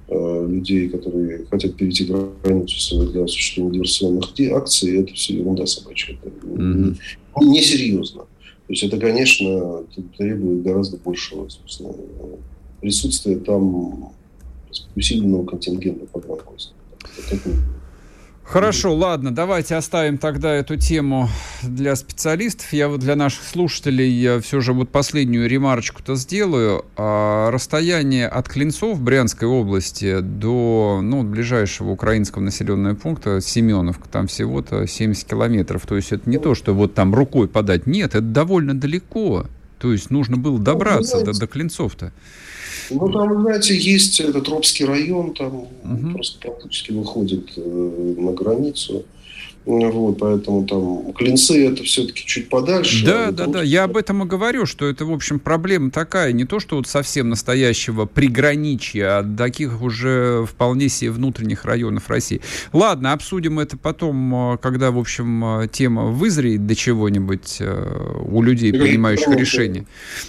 [0.10, 6.18] людей, которые хотят перейти границу для осуществления диверсионных акций, это все ерунда собачья.
[6.24, 6.96] Это mm-hmm.
[7.42, 8.22] несерьезно.
[8.22, 9.84] То есть это, конечно,
[10.18, 11.94] требует гораздо большего собственно,
[12.82, 14.14] присутствия там
[14.96, 16.72] усиленного контингента погранвойск.
[17.32, 17.40] Это
[18.50, 21.30] Хорошо, ладно, давайте оставим тогда эту тему
[21.62, 22.74] для специалистов.
[22.74, 26.84] Я вот для наших слушателей я все же вот последнюю ремарочку-то сделаю.
[26.98, 34.88] А, расстояние от Клинцов Брянской области до ну, ближайшего украинского населенного пункта Семеновка, там всего-то
[34.88, 35.86] 70 километров.
[35.86, 37.86] То есть это не то, что вот там рукой подать.
[37.86, 39.46] Нет, это довольно далеко.
[39.78, 42.12] То есть нужно было ну, добраться до, до Клинцов-то.
[42.90, 46.12] Ну, там, знаете, есть этот Робский район, там угу.
[46.14, 49.06] просто практически выходит э, на границу.
[49.66, 53.06] Вот, поэтому там клинцы это все-таки чуть подальше.
[53.06, 53.62] Да, а да, да.
[53.62, 56.32] Я об этом и говорю, что это, в общем, проблема такая.
[56.32, 62.42] Не то, что вот совсем настоящего приграничья, а таких уже вполне себе внутренних районов России.
[62.74, 68.72] Ладно, обсудим это потом, а, когда, в общем, тема вызреет до чего-нибудь э, у людей,
[68.72, 69.86] принимающих решения.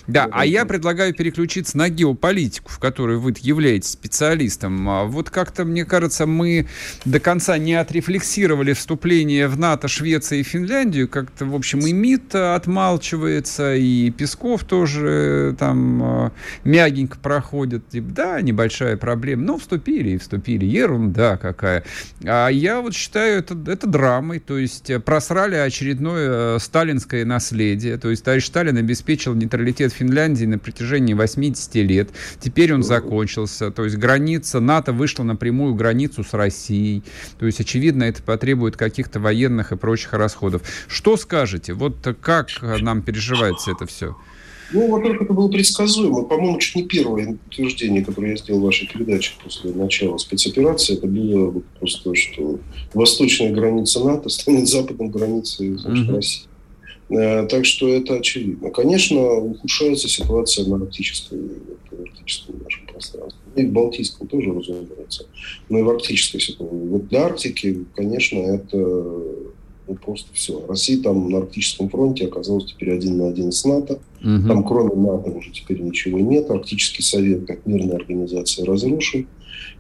[0.07, 4.89] Да, а я предлагаю переключиться на геополитику, в которой вы являетесь специалистом.
[4.89, 6.67] А вот как-то, мне кажется, мы
[7.05, 11.93] до конца не отрефлексировали вступление вступление в НАТО Швеции и Финляндию как-то, в общем, и
[11.93, 16.31] МИД отмалчивается, и Песков тоже там э,
[16.65, 17.87] мягенько проходит.
[17.89, 19.43] Типа, да, небольшая проблема.
[19.43, 20.65] Но вступили и вступили.
[20.65, 21.85] Ерунда какая.
[22.25, 24.39] А я вот считаю это, это драмой.
[24.39, 27.99] То есть просрали очередное э, сталинское наследие.
[27.99, 32.09] То есть товарищ Сталин обеспечил нейтралитет Финляндии на протяжении 80 лет.
[32.41, 33.71] Теперь он закончился.
[33.71, 37.03] То есть граница НАТО вышла на прямую границу с Россией.
[37.39, 40.63] То есть, очевидно, это потребует каких-то каких-то военных и прочих расходов.
[40.89, 41.75] Что скажете?
[41.75, 44.17] Вот как нам переживается это все?
[44.73, 46.23] Ну, во-первых, это было предсказуемо.
[46.23, 51.09] По-моему, чуть не первое утверждение, которое я сделал в вашей передаче после начала спецоперации, это
[51.09, 52.61] было просто, что
[52.95, 56.15] восточная граница НАТО станет западной границей значит, mm-hmm.
[56.15, 56.43] России.
[57.11, 58.71] Э, так что это очевидно.
[58.71, 61.41] Конечно, ухудшается ситуация на арктической,
[62.01, 63.41] в арктическом нашем пространстве.
[63.57, 65.27] И в Балтийском тоже, разумеется.
[65.69, 66.89] Но и в арктической ситуации.
[66.89, 68.77] Вот для Арктики, конечно, это
[69.91, 70.65] ну, просто все.
[70.67, 74.01] Россия там на Арктическом фронте оказалась теперь один на один с НАТО.
[74.21, 74.47] Угу.
[74.47, 76.51] Там кроме НАТО уже теперь ничего нет.
[76.51, 79.27] Арктический совет как мирная организация разрушен.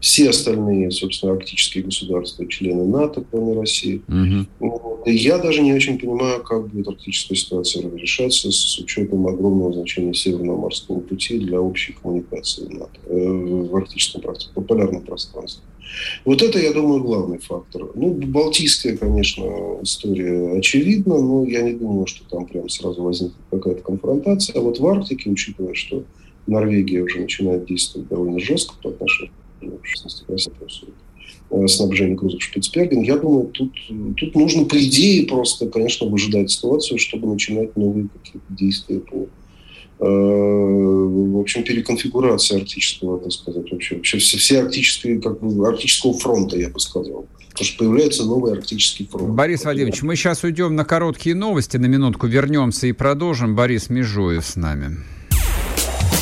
[0.00, 4.00] Все остальные, собственно, арктические государства, члены НАТО, кроме России.
[4.08, 5.02] Угу.
[5.04, 10.14] И я даже не очень понимаю, как будет арктическая ситуация разрешаться с учетом огромного значения
[10.14, 15.64] Северного морского пути для общей коммуникации в, НАТО, э, в арктическом пространстве, полярном пространстве.
[16.24, 17.90] Вот это, я думаю, главный фактор.
[17.94, 19.44] Ну, Балтийская, конечно,
[19.82, 24.58] история очевидна, но я не думаю, что там прям сразу возникнет какая-то конфронтация.
[24.58, 26.04] А вот в Арктике, учитывая, что
[26.46, 30.88] Норвегия уже начинает действовать довольно жестко по отношению в частности, к России,
[31.50, 33.02] э, снабжения грузов Шпицберген.
[33.02, 33.72] Я думаю, тут,
[34.16, 39.26] тут нужно, по идее, просто, конечно, выжидать ситуацию, чтобы начинать новые какие-то действия по
[39.98, 46.14] э, в общем, переконфигурация арктического, так сказать, вообще, вообще все, все арктические, как бы, арктического
[46.18, 47.26] фронта, я бы сказал.
[47.50, 49.34] Потому что появляется новый арктический фронт.
[49.34, 53.54] Борис Владимирович, мы сейчас уйдем на короткие новости, на минутку вернемся и продолжим.
[53.54, 54.98] Борис Межуев с нами.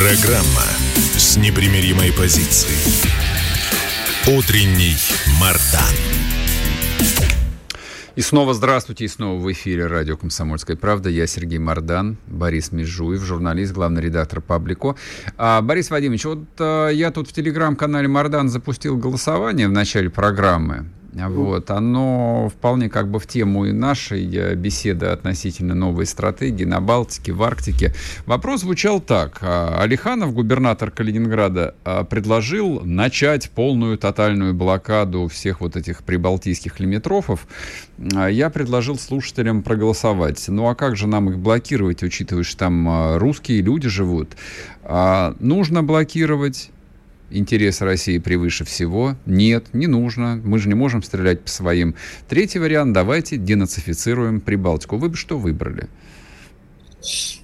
[0.00, 0.64] Программа
[1.18, 2.72] с непримиримой позицией.
[4.34, 4.96] Утренний
[5.38, 5.94] Мардан.
[8.16, 11.10] И снова здравствуйте, и снова в эфире радио «Комсомольская правда».
[11.10, 14.96] Я Сергей Мордан, Борис Межуев, журналист, главный редактор «Паблико».
[15.36, 20.86] А, Борис Вадимович, вот а, я тут в телеграм-канале «Мордан» запустил голосование в начале программы.
[21.12, 26.80] Вот, оно вполне как бы в тему и нашей э, беседы относительно новой стратегии на
[26.80, 27.94] Балтике, в Арктике.
[28.26, 29.38] Вопрос звучал так.
[29.42, 37.46] А, Алиханов, губернатор Калининграда, а, предложил начать полную тотальную блокаду всех вот этих прибалтийских лимитрофов.
[38.14, 40.46] А, я предложил слушателям проголосовать.
[40.46, 44.36] Ну а как же нам их блокировать, учитывая, что там русские люди живут?
[45.40, 46.70] Нужно блокировать
[47.30, 49.16] интерес России превыше всего.
[49.26, 50.40] Нет, не нужно.
[50.44, 51.94] Мы же не можем стрелять по своим.
[52.28, 52.92] Третий вариант.
[52.92, 54.96] Давайте денацифицируем Прибалтику.
[54.96, 55.88] Вы бы что выбрали?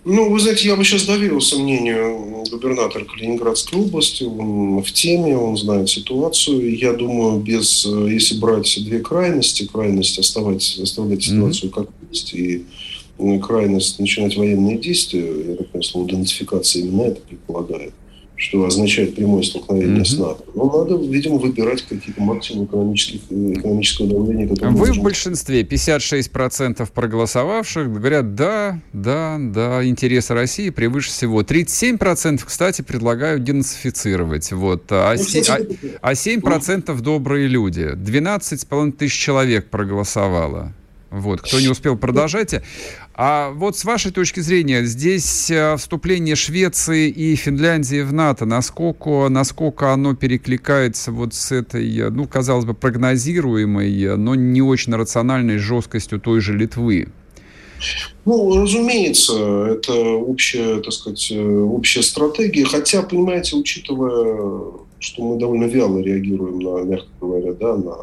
[0.04, 4.22] Ну, вы знаете, я бы сейчас доверился мнению губернатора Калининградской области.
[4.24, 6.76] Он в теме, он знает ситуацию.
[6.76, 11.74] Я думаю, без, если брать две крайности, крайность оставать, оставлять ситуацию mm-hmm.
[11.74, 12.66] как есть, и
[13.42, 17.94] крайность начинать военные действия, я так понимаю, слово денацификация именно это предполагает
[18.36, 20.04] что означает прямое столкновение mm-hmm.
[20.04, 20.44] с НАТО.
[20.54, 24.46] Но надо, видимо, выбирать какие-то максимумы экономических, экономического давления.
[24.46, 31.42] Вы в большинстве, 56% проголосовавших говорят, да, да, да, интересы России превыше всего.
[31.42, 34.52] 37%, кстати, предлагают денацифицировать.
[34.52, 34.84] Вот.
[34.90, 35.50] А, ну, кстати,
[36.02, 37.92] а, а 7% добрые люди.
[37.94, 40.72] 12,5 тысяч человек проголосовало.
[41.16, 42.62] Вот, кто не успел, продолжайте.
[43.14, 49.28] А вот с вашей точки зрения, здесь э, вступление Швеции и Финляндии в НАТО, насколько,
[49.30, 56.20] насколько оно перекликается вот с этой, ну, казалось бы, прогнозируемой, но не очень рациональной жесткостью
[56.20, 57.08] той же Литвы?
[58.26, 62.66] Ну, разумеется, это общая, так сказать, э, общая стратегия.
[62.66, 67.94] Хотя, понимаете, учитывая, что мы довольно вяло реагируем на, мягко говоря, да, на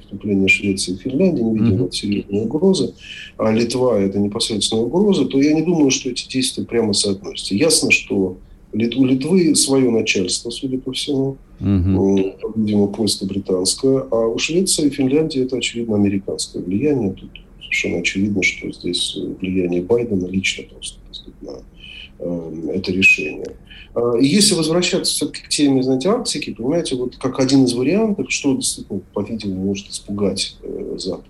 [0.00, 1.92] вступление Швеции и Финляндии, не видим mm-hmm.
[1.92, 2.94] серьезной угрозы,
[3.36, 7.54] а Литва– это непосредственная угроза, то я не думаю, что эти действия прямо соотносятся.
[7.54, 8.38] Ясно, что
[8.72, 12.52] у Литвы свое начальство, судя по всему, mm-hmm.
[12.56, 17.12] видимо, польско-британское, а у Швеции и Финляндии это, очевидно, американское влияние.
[17.12, 21.77] Тут совершенно очевидно, что здесь влияние Байдена лично просто сказать, на э,
[22.18, 23.56] это решение.
[23.94, 28.26] А, и если возвращаться все-таки к теме, знаете, Арктики, понимаете, вот как один из вариантов,
[28.30, 31.26] что действительно, по-видимому, может испугать э, Запад,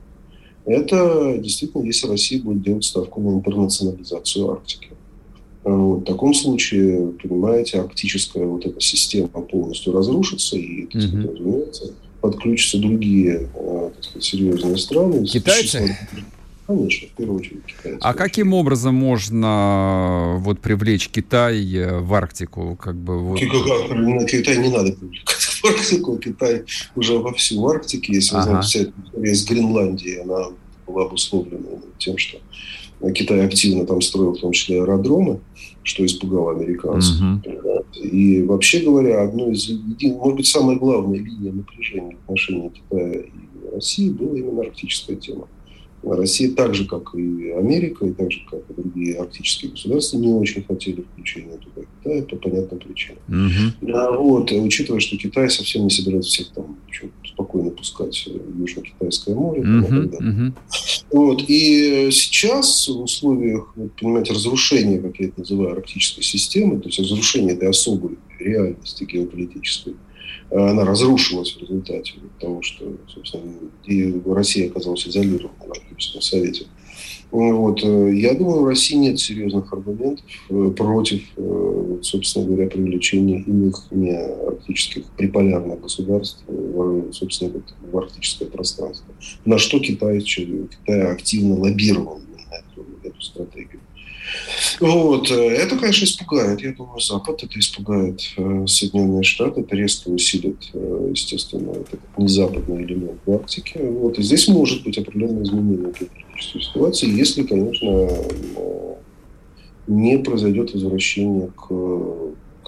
[0.67, 4.89] это действительно, если Россия будет делать ставку на интернационализацию Арктики.
[5.65, 11.27] А вот, в таком случае, понимаете, арктическая вот эта система полностью разрушится, и, так сказать,
[11.27, 11.37] mm-hmm.
[11.37, 15.25] разумеется, подключатся другие э, так сказать, серьезные страны.
[15.25, 15.97] Китайцы?
[16.69, 17.99] Конечно, в первую очередь китайцы.
[18.03, 22.77] А каким образом можно вот привлечь Китай э, в Арктику?
[22.77, 23.39] Как бы, вот...
[23.39, 26.19] Китай не надо привлекать в Арктику.
[26.19, 26.65] Китай
[26.95, 28.13] уже вовсю в Арктике.
[28.13, 28.41] Если ага.
[28.41, 30.49] вы знаете, вся история с Гренландией, она
[30.87, 32.37] была обусловлена тем, что
[33.15, 35.41] Китай активно там строил в том числе аэродромы,
[35.85, 37.17] что испугало американцев.
[37.19, 38.05] Угу.
[38.05, 39.71] И вообще говоря, одной из,
[40.03, 43.31] может быть, самая главная линия напряжения в отношении Китая и
[43.73, 45.49] России была именно арктическая тема.
[46.03, 50.33] Россия, так же, как и Америка, и так же, как и другие арктические государства, не
[50.33, 53.19] очень хотели включения туда Китая по понятным причинам.
[53.29, 53.93] Угу.
[53.93, 56.77] А вот, учитывая, что Китай совсем не собирается всех там
[57.27, 59.63] спокойно пускать в Южно-Китайское море.
[59.63, 60.53] Угу, угу.
[61.13, 66.99] Вот, и сейчас в условиях, понимаете, разрушения, как я это называю, арктической системы, то есть
[66.99, 69.95] разрушения этой особой реальности геополитической,
[70.51, 73.53] она разрушилась в результате того, что, собственно,
[73.85, 76.67] и Россия оказалась изолирована в Арктическом Совете.
[77.31, 77.85] Вот.
[77.85, 83.87] Э, я думаю, у России нет серьезных аргументов э, против, э, собственно говоря, привлечения иных
[83.91, 86.43] не арктических приполярных государств,
[87.13, 89.15] собственно, в арктическое пространство.
[89.45, 92.21] На что Китай, Китай активно лоббировал
[92.51, 93.68] эту, эту стратегию.
[94.81, 95.31] Вот.
[95.31, 96.61] Э, это, конечно, испугает.
[96.61, 99.61] Я думаю, Запад это испугает э, Соединенные Штаты.
[99.63, 103.81] Это резко усилит, э, естественно, этот незападный элемент в Арктике.
[103.83, 104.19] Вот.
[104.19, 108.09] И здесь может быть определенное изменение политической ситуации, если, конечно,
[109.87, 111.71] не произойдет возвращение к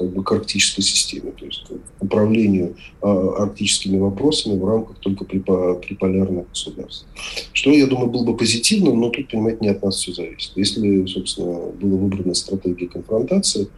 [0.00, 1.62] как бы к арктической системе, то есть
[1.98, 7.04] к управлению а, арктическими вопросами в рамках только приполярных государств.
[7.52, 10.52] Что, я думаю, было бы позитивным, но тут, понимаете, не от нас все зависит.
[10.56, 13.68] Если, собственно, была выбрана стратегия конфронтации,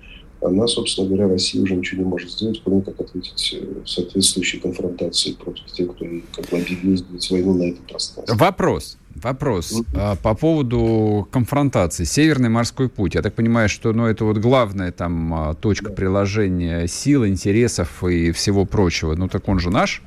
[0.40, 5.32] она, собственно говоря, Россия уже ничего не может сделать, кроме как ответить э, соответствующей конфронтации
[5.32, 6.04] против тех, кто
[6.36, 8.36] как бы объявил войну на этом пространстве.
[8.36, 8.96] Вопрос.
[9.16, 12.04] Вопрос а, по поводу конфронтации.
[12.04, 13.14] Северный морской путь.
[13.14, 18.32] Я так понимаю, что ну, это вот главная там а, точка приложения сил, интересов и
[18.32, 19.14] всего прочего.
[19.14, 20.02] Ну так он же наш.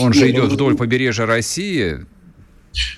[0.00, 2.06] Он же идет вдоль побережья России.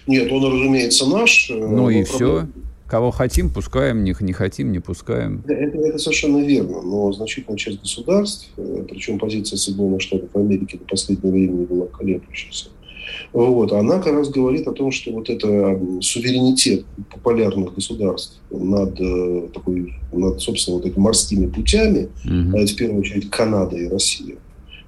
[0.07, 1.51] Нет, он, разумеется, наш.
[1.51, 2.47] Ну и все.
[2.87, 5.45] Кого хотим, пускаем, них не хотим, не пускаем.
[5.47, 11.31] Это, это совершенно верно, но значительная часть государств, причем позиция Соединенных Штатов Америки до последнего
[11.31, 12.71] времени была колеблющейся,
[13.33, 19.49] вот, она как раз говорит о том, что вот это суверенитет популярных государств над, э,
[19.53, 22.57] такой, над собственно, вот этими морскими путями, mm-hmm.
[22.57, 24.37] это в первую очередь Канада и Россия,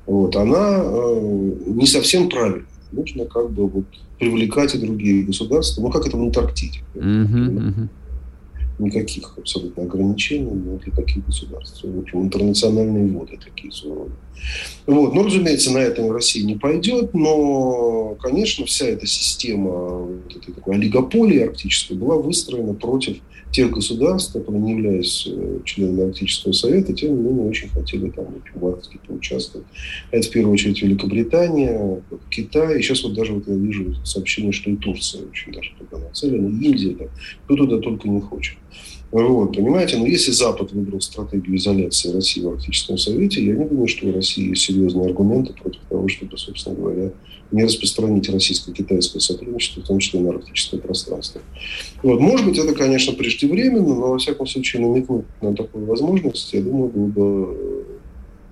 [0.06, 2.66] вот, она э, не совсем правильна.
[2.92, 3.84] Нужно как бы вот
[4.18, 6.80] привлекать и другие государства, ну как это в Антарктиде.
[6.94, 7.88] Mm-hmm.
[8.80, 11.84] Никаких абсолютно ограничений для таких государств.
[11.84, 14.16] В общем, интернациональные воды такие суровые.
[14.86, 15.14] Вот.
[15.14, 20.76] Ну, разумеется, на это Россия не пойдет, но, конечно, вся эта система вот этой такой
[20.76, 23.18] олигополии арктической была выстроена против
[23.50, 28.26] тех государств, которые, не являясь э, членами Арктического совета, тем не менее очень хотели там
[28.54, 29.66] в Арктике поучаствовать.
[30.10, 34.70] Это в первую очередь Великобритания, Китай, и сейчас вот даже вот я вижу сообщение, что
[34.70, 37.08] и Турция очень даже туда нацелена, и Индия, там,
[37.44, 38.56] кто туда только не хочет.
[39.12, 43.88] Вот, понимаете, но если Запад выбрал стратегию изоляции России в Арктическом совете, я не думаю,
[43.88, 47.10] что у России есть серьезные аргументы против того, чтобы, собственно говоря,
[47.50, 51.40] не распространить российско-китайское сотрудничество, в том числе на арктическое пространство.
[52.04, 52.20] Вот.
[52.20, 56.88] Может быть, это, конечно, преждевременно, но, во всяком случае, намекнуть на такую возможность, я думаю,
[56.90, 57.86] было бы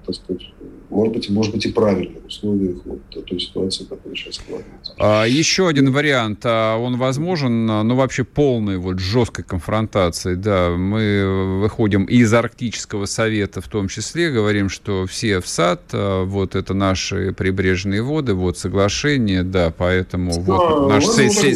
[0.08, 0.42] так сказать,
[0.90, 4.94] может быть, может быть и правильно в условиях вот той ситуации, которая сейчас складывается.
[4.98, 11.60] А, еще один вариант, а он возможен, ну, вообще полной вот жесткой конфронтации, да, мы
[11.60, 16.74] выходим из Арктического совета в том числе, говорим, что все в сад, а, вот это
[16.74, 21.54] наши прибрежные воды, вот соглашение, да, поэтому да, вот наш се- се-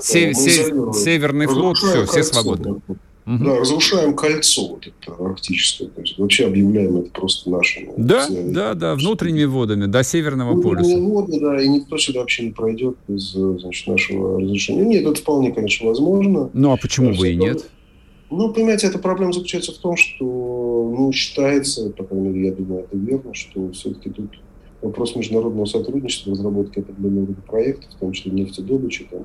[0.00, 2.80] се- се- северный флот, все, все свободны.
[3.26, 3.42] Угу.
[3.42, 5.88] Да, разрушаем кольцо вот это арктическое.
[5.88, 7.84] То есть вообще объявляем это просто нашим.
[7.96, 10.98] Да, все, да, да, внутренними водами, до Северного полюса.
[10.98, 14.84] воды, да, и никто сюда вообще не пройдет без значит, нашего разрешения.
[14.84, 16.50] Нет, это вполне, конечно, возможно.
[16.52, 17.64] Ну, а почему бы и нет?
[18.30, 22.84] Ну, понимаете, эта проблема заключается в том, что, ну, считается, по крайней мере, я думаю,
[22.84, 24.30] это верно, что все-таки тут
[24.82, 29.22] вопрос международного сотрудничества, разработки определенного рода проектов, в том числе нефтедобычи там,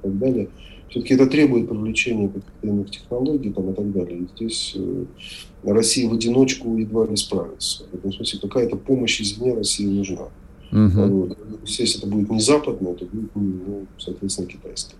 [0.00, 0.48] и так далее–
[0.90, 4.18] все-таки это требует привлечения каких-то иных технологий там, и так далее.
[4.18, 5.04] И здесь э,
[5.62, 7.84] Россия в одиночку едва ли справится.
[7.92, 10.28] В этом смысле какая-то помощь извне России нужна.
[10.72, 11.08] Uh-huh.
[11.08, 11.38] Вот.
[11.64, 14.96] Если это будет не западная, то будет, ну, соответственно, китайская.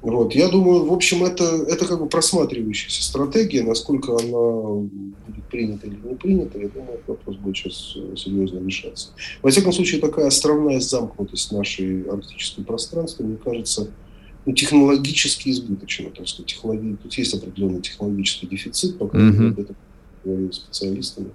[0.00, 0.34] Вот.
[0.34, 3.62] Я думаю, в общем, это, это как бы просматривающаяся стратегия.
[3.62, 4.88] Насколько она
[5.28, 9.10] будет принята или не принята, я думаю, этот вопрос будет сейчас э, серьезно решаться.
[9.40, 13.92] Во всяком случае, такая островная замкнутость нашей арктической пространства, мне кажется,
[14.44, 19.60] ну, технологически избыточно, так сказать, технологии, тут есть определенный технологический дефицит, пока крайней мере, об
[19.60, 19.76] этом
[20.24, 21.30] говорили специалистами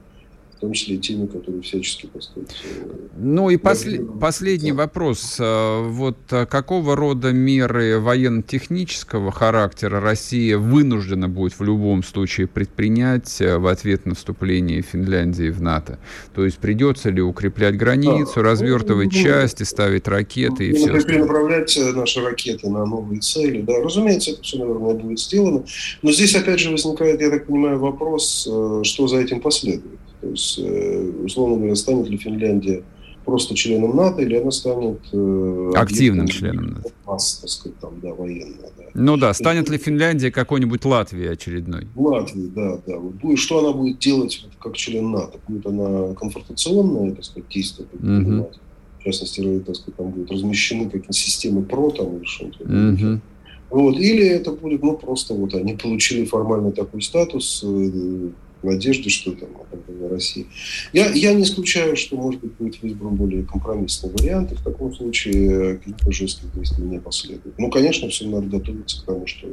[0.57, 2.49] в том числе и теми, которые всячески, так сказать...
[2.65, 4.19] Э, ну и послед...
[4.19, 5.37] последний вопрос.
[5.39, 13.39] Э, вот э, какого рода меры военно-технического характера Россия вынуждена будет в любом случае предпринять
[13.39, 15.99] в ответ на вступление Финляндии в НАТО?
[16.33, 18.41] То есть придется ли укреплять границу, да.
[18.41, 21.27] развертывать ну, части, ставить ракеты и, и все остальное?
[21.27, 23.61] направлять наши ракеты на новые цели.
[23.61, 25.63] Да, разумеется, это все, наверное, будет сделано.
[26.01, 28.49] Но здесь, опять же, возникает, я так понимаю, вопрос,
[28.81, 29.99] что за этим последует.
[30.27, 32.83] То есть, э, условно говоря, станет ли Финляндия
[33.23, 36.91] просто членом НАТО, или она станет э, активным членом НАТО.
[37.05, 38.71] Масс, так сказать, там, да, военная.
[38.77, 38.83] Да.
[38.93, 41.87] Ну да, станет ли Финляндия какой-нибудь Латвией очередной?
[41.95, 42.97] Латвии, да, да.
[42.97, 45.39] Вот будет, что она будет делать как член НАТО?
[45.47, 48.59] Будет она конфронтационная, так сказать, действие предпринимать?
[48.99, 52.63] В частности, так сказать, там будут размещены какие-то системы ПРО там или что-то.
[52.63, 53.21] Угу.
[53.69, 53.97] Вот.
[53.97, 58.29] Или это будет, ну, просто вот они получили формально такой статус, э,
[58.63, 60.47] надежде, что там, например, России.
[60.93, 64.93] Я, я не исключаю, что, может быть, будет выбран более компромиссный вариант, и в таком
[64.93, 67.57] случае каких-то жестких действий не последует.
[67.57, 69.47] Ну, конечно, всем надо готовиться к тому, что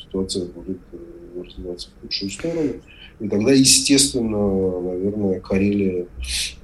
[0.00, 2.72] ситуация будет э, развиваться в худшую сторону.
[3.20, 6.06] И тогда, естественно, наверное, Карелия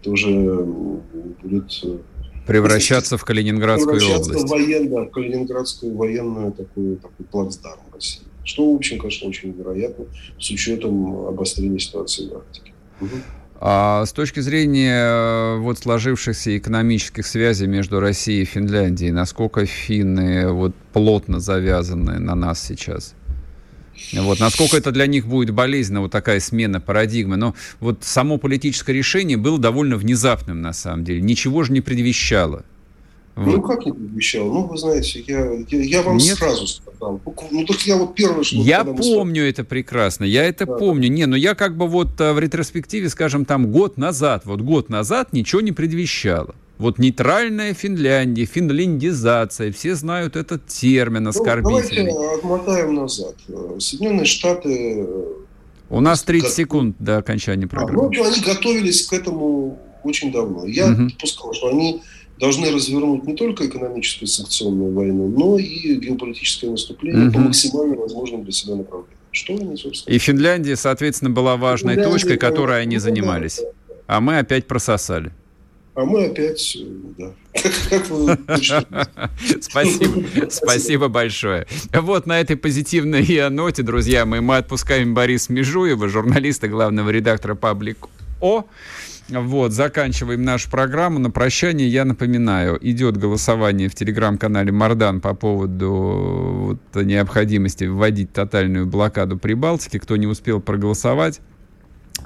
[0.02, 0.30] тоже
[1.42, 1.98] будет э,
[2.46, 4.46] превращаться в Калининградскую превращаться область.
[4.46, 8.22] В военно, в Калининградскую военную такую, такой плацдарм России.
[8.44, 10.04] Что, в общем, конечно, очень вероятно
[10.38, 12.72] с учетом обострения ситуации в Арктике.
[13.60, 20.74] А с точки зрения вот сложившихся экономических связей между Россией и Финляндией, насколько финны вот
[20.92, 23.14] плотно завязаны на нас сейчас?
[24.12, 27.36] Вот, насколько это для них будет болезненно, вот такая смена парадигмы.
[27.36, 31.20] Но вот само политическое решение было довольно внезапным, на самом деле.
[31.20, 32.64] Ничего же не предвещало.
[33.36, 33.46] Вот.
[33.46, 34.46] Ну, как не предвещал?
[34.46, 36.36] Ну, вы знаете, я, я, я вам Нет?
[36.36, 37.20] сразу сказал.
[37.50, 38.56] Ну, так я вот первое, что...
[38.56, 39.48] Я помню мы...
[39.48, 40.74] это прекрасно, я это да.
[40.74, 41.08] помню.
[41.08, 44.60] Не, но ну, я как бы вот э, в ретроспективе, скажем, там год назад, вот
[44.60, 46.54] год назад ничего не предвещало.
[46.78, 52.12] Вот нейтральная Финляндия, финляндизация, все знают этот термин оскорбительный.
[52.12, 53.34] Ну, давайте отмотаем назад.
[53.78, 55.06] Соединенные Штаты...
[55.90, 56.56] У нас 30 как...
[56.56, 58.06] секунд до окончания программы.
[58.06, 60.66] А, ну, они готовились к этому очень давно.
[60.66, 61.08] Я угу.
[61.10, 62.02] допускал, что они
[62.38, 67.34] должны развернуть не только экономическую санкционную войну, но и геополитическое наступление угу.
[67.34, 69.18] по максимально возможным для себя направлениям.
[69.30, 70.14] Что они, собственно...
[70.14, 73.60] И Финляндия, соответственно, была важной Финляндия, точкой, которой они занимались.
[74.06, 75.32] А мы опять прососали.
[75.94, 76.76] А мы опять,
[77.16, 77.32] да.
[79.60, 81.66] Спасибо, спасибо большое.
[81.92, 88.08] Вот на этой позитивной ноте, друзья мои, мы отпускаем Бориса Межуева, журналиста, главного редактора «Паблик
[88.40, 88.64] О».
[89.28, 91.18] Вот, заканчиваем нашу программу.
[91.18, 98.86] На прощание я напоминаю, идет голосование в телеграм-канале Мардан по поводу вот, необходимости вводить тотальную
[98.86, 99.98] блокаду Прибалтики.
[99.98, 101.40] Кто не успел проголосовать,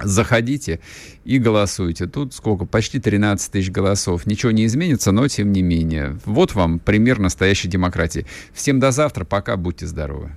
[0.03, 0.81] Заходите
[1.25, 2.07] и голосуйте.
[2.07, 2.67] Тут сколько?
[2.67, 4.27] Почти 13 тысяч голосов.
[4.27, 6.19] Ничего не изменится, но тем не менее.
[6.25, 8.27] Вот вам пример настоящей демократии.
[8.53, 9.25] Всем до завтра.
[9.25, 9.57] Пока.
[9.57, 10.37] Будьте здоровы.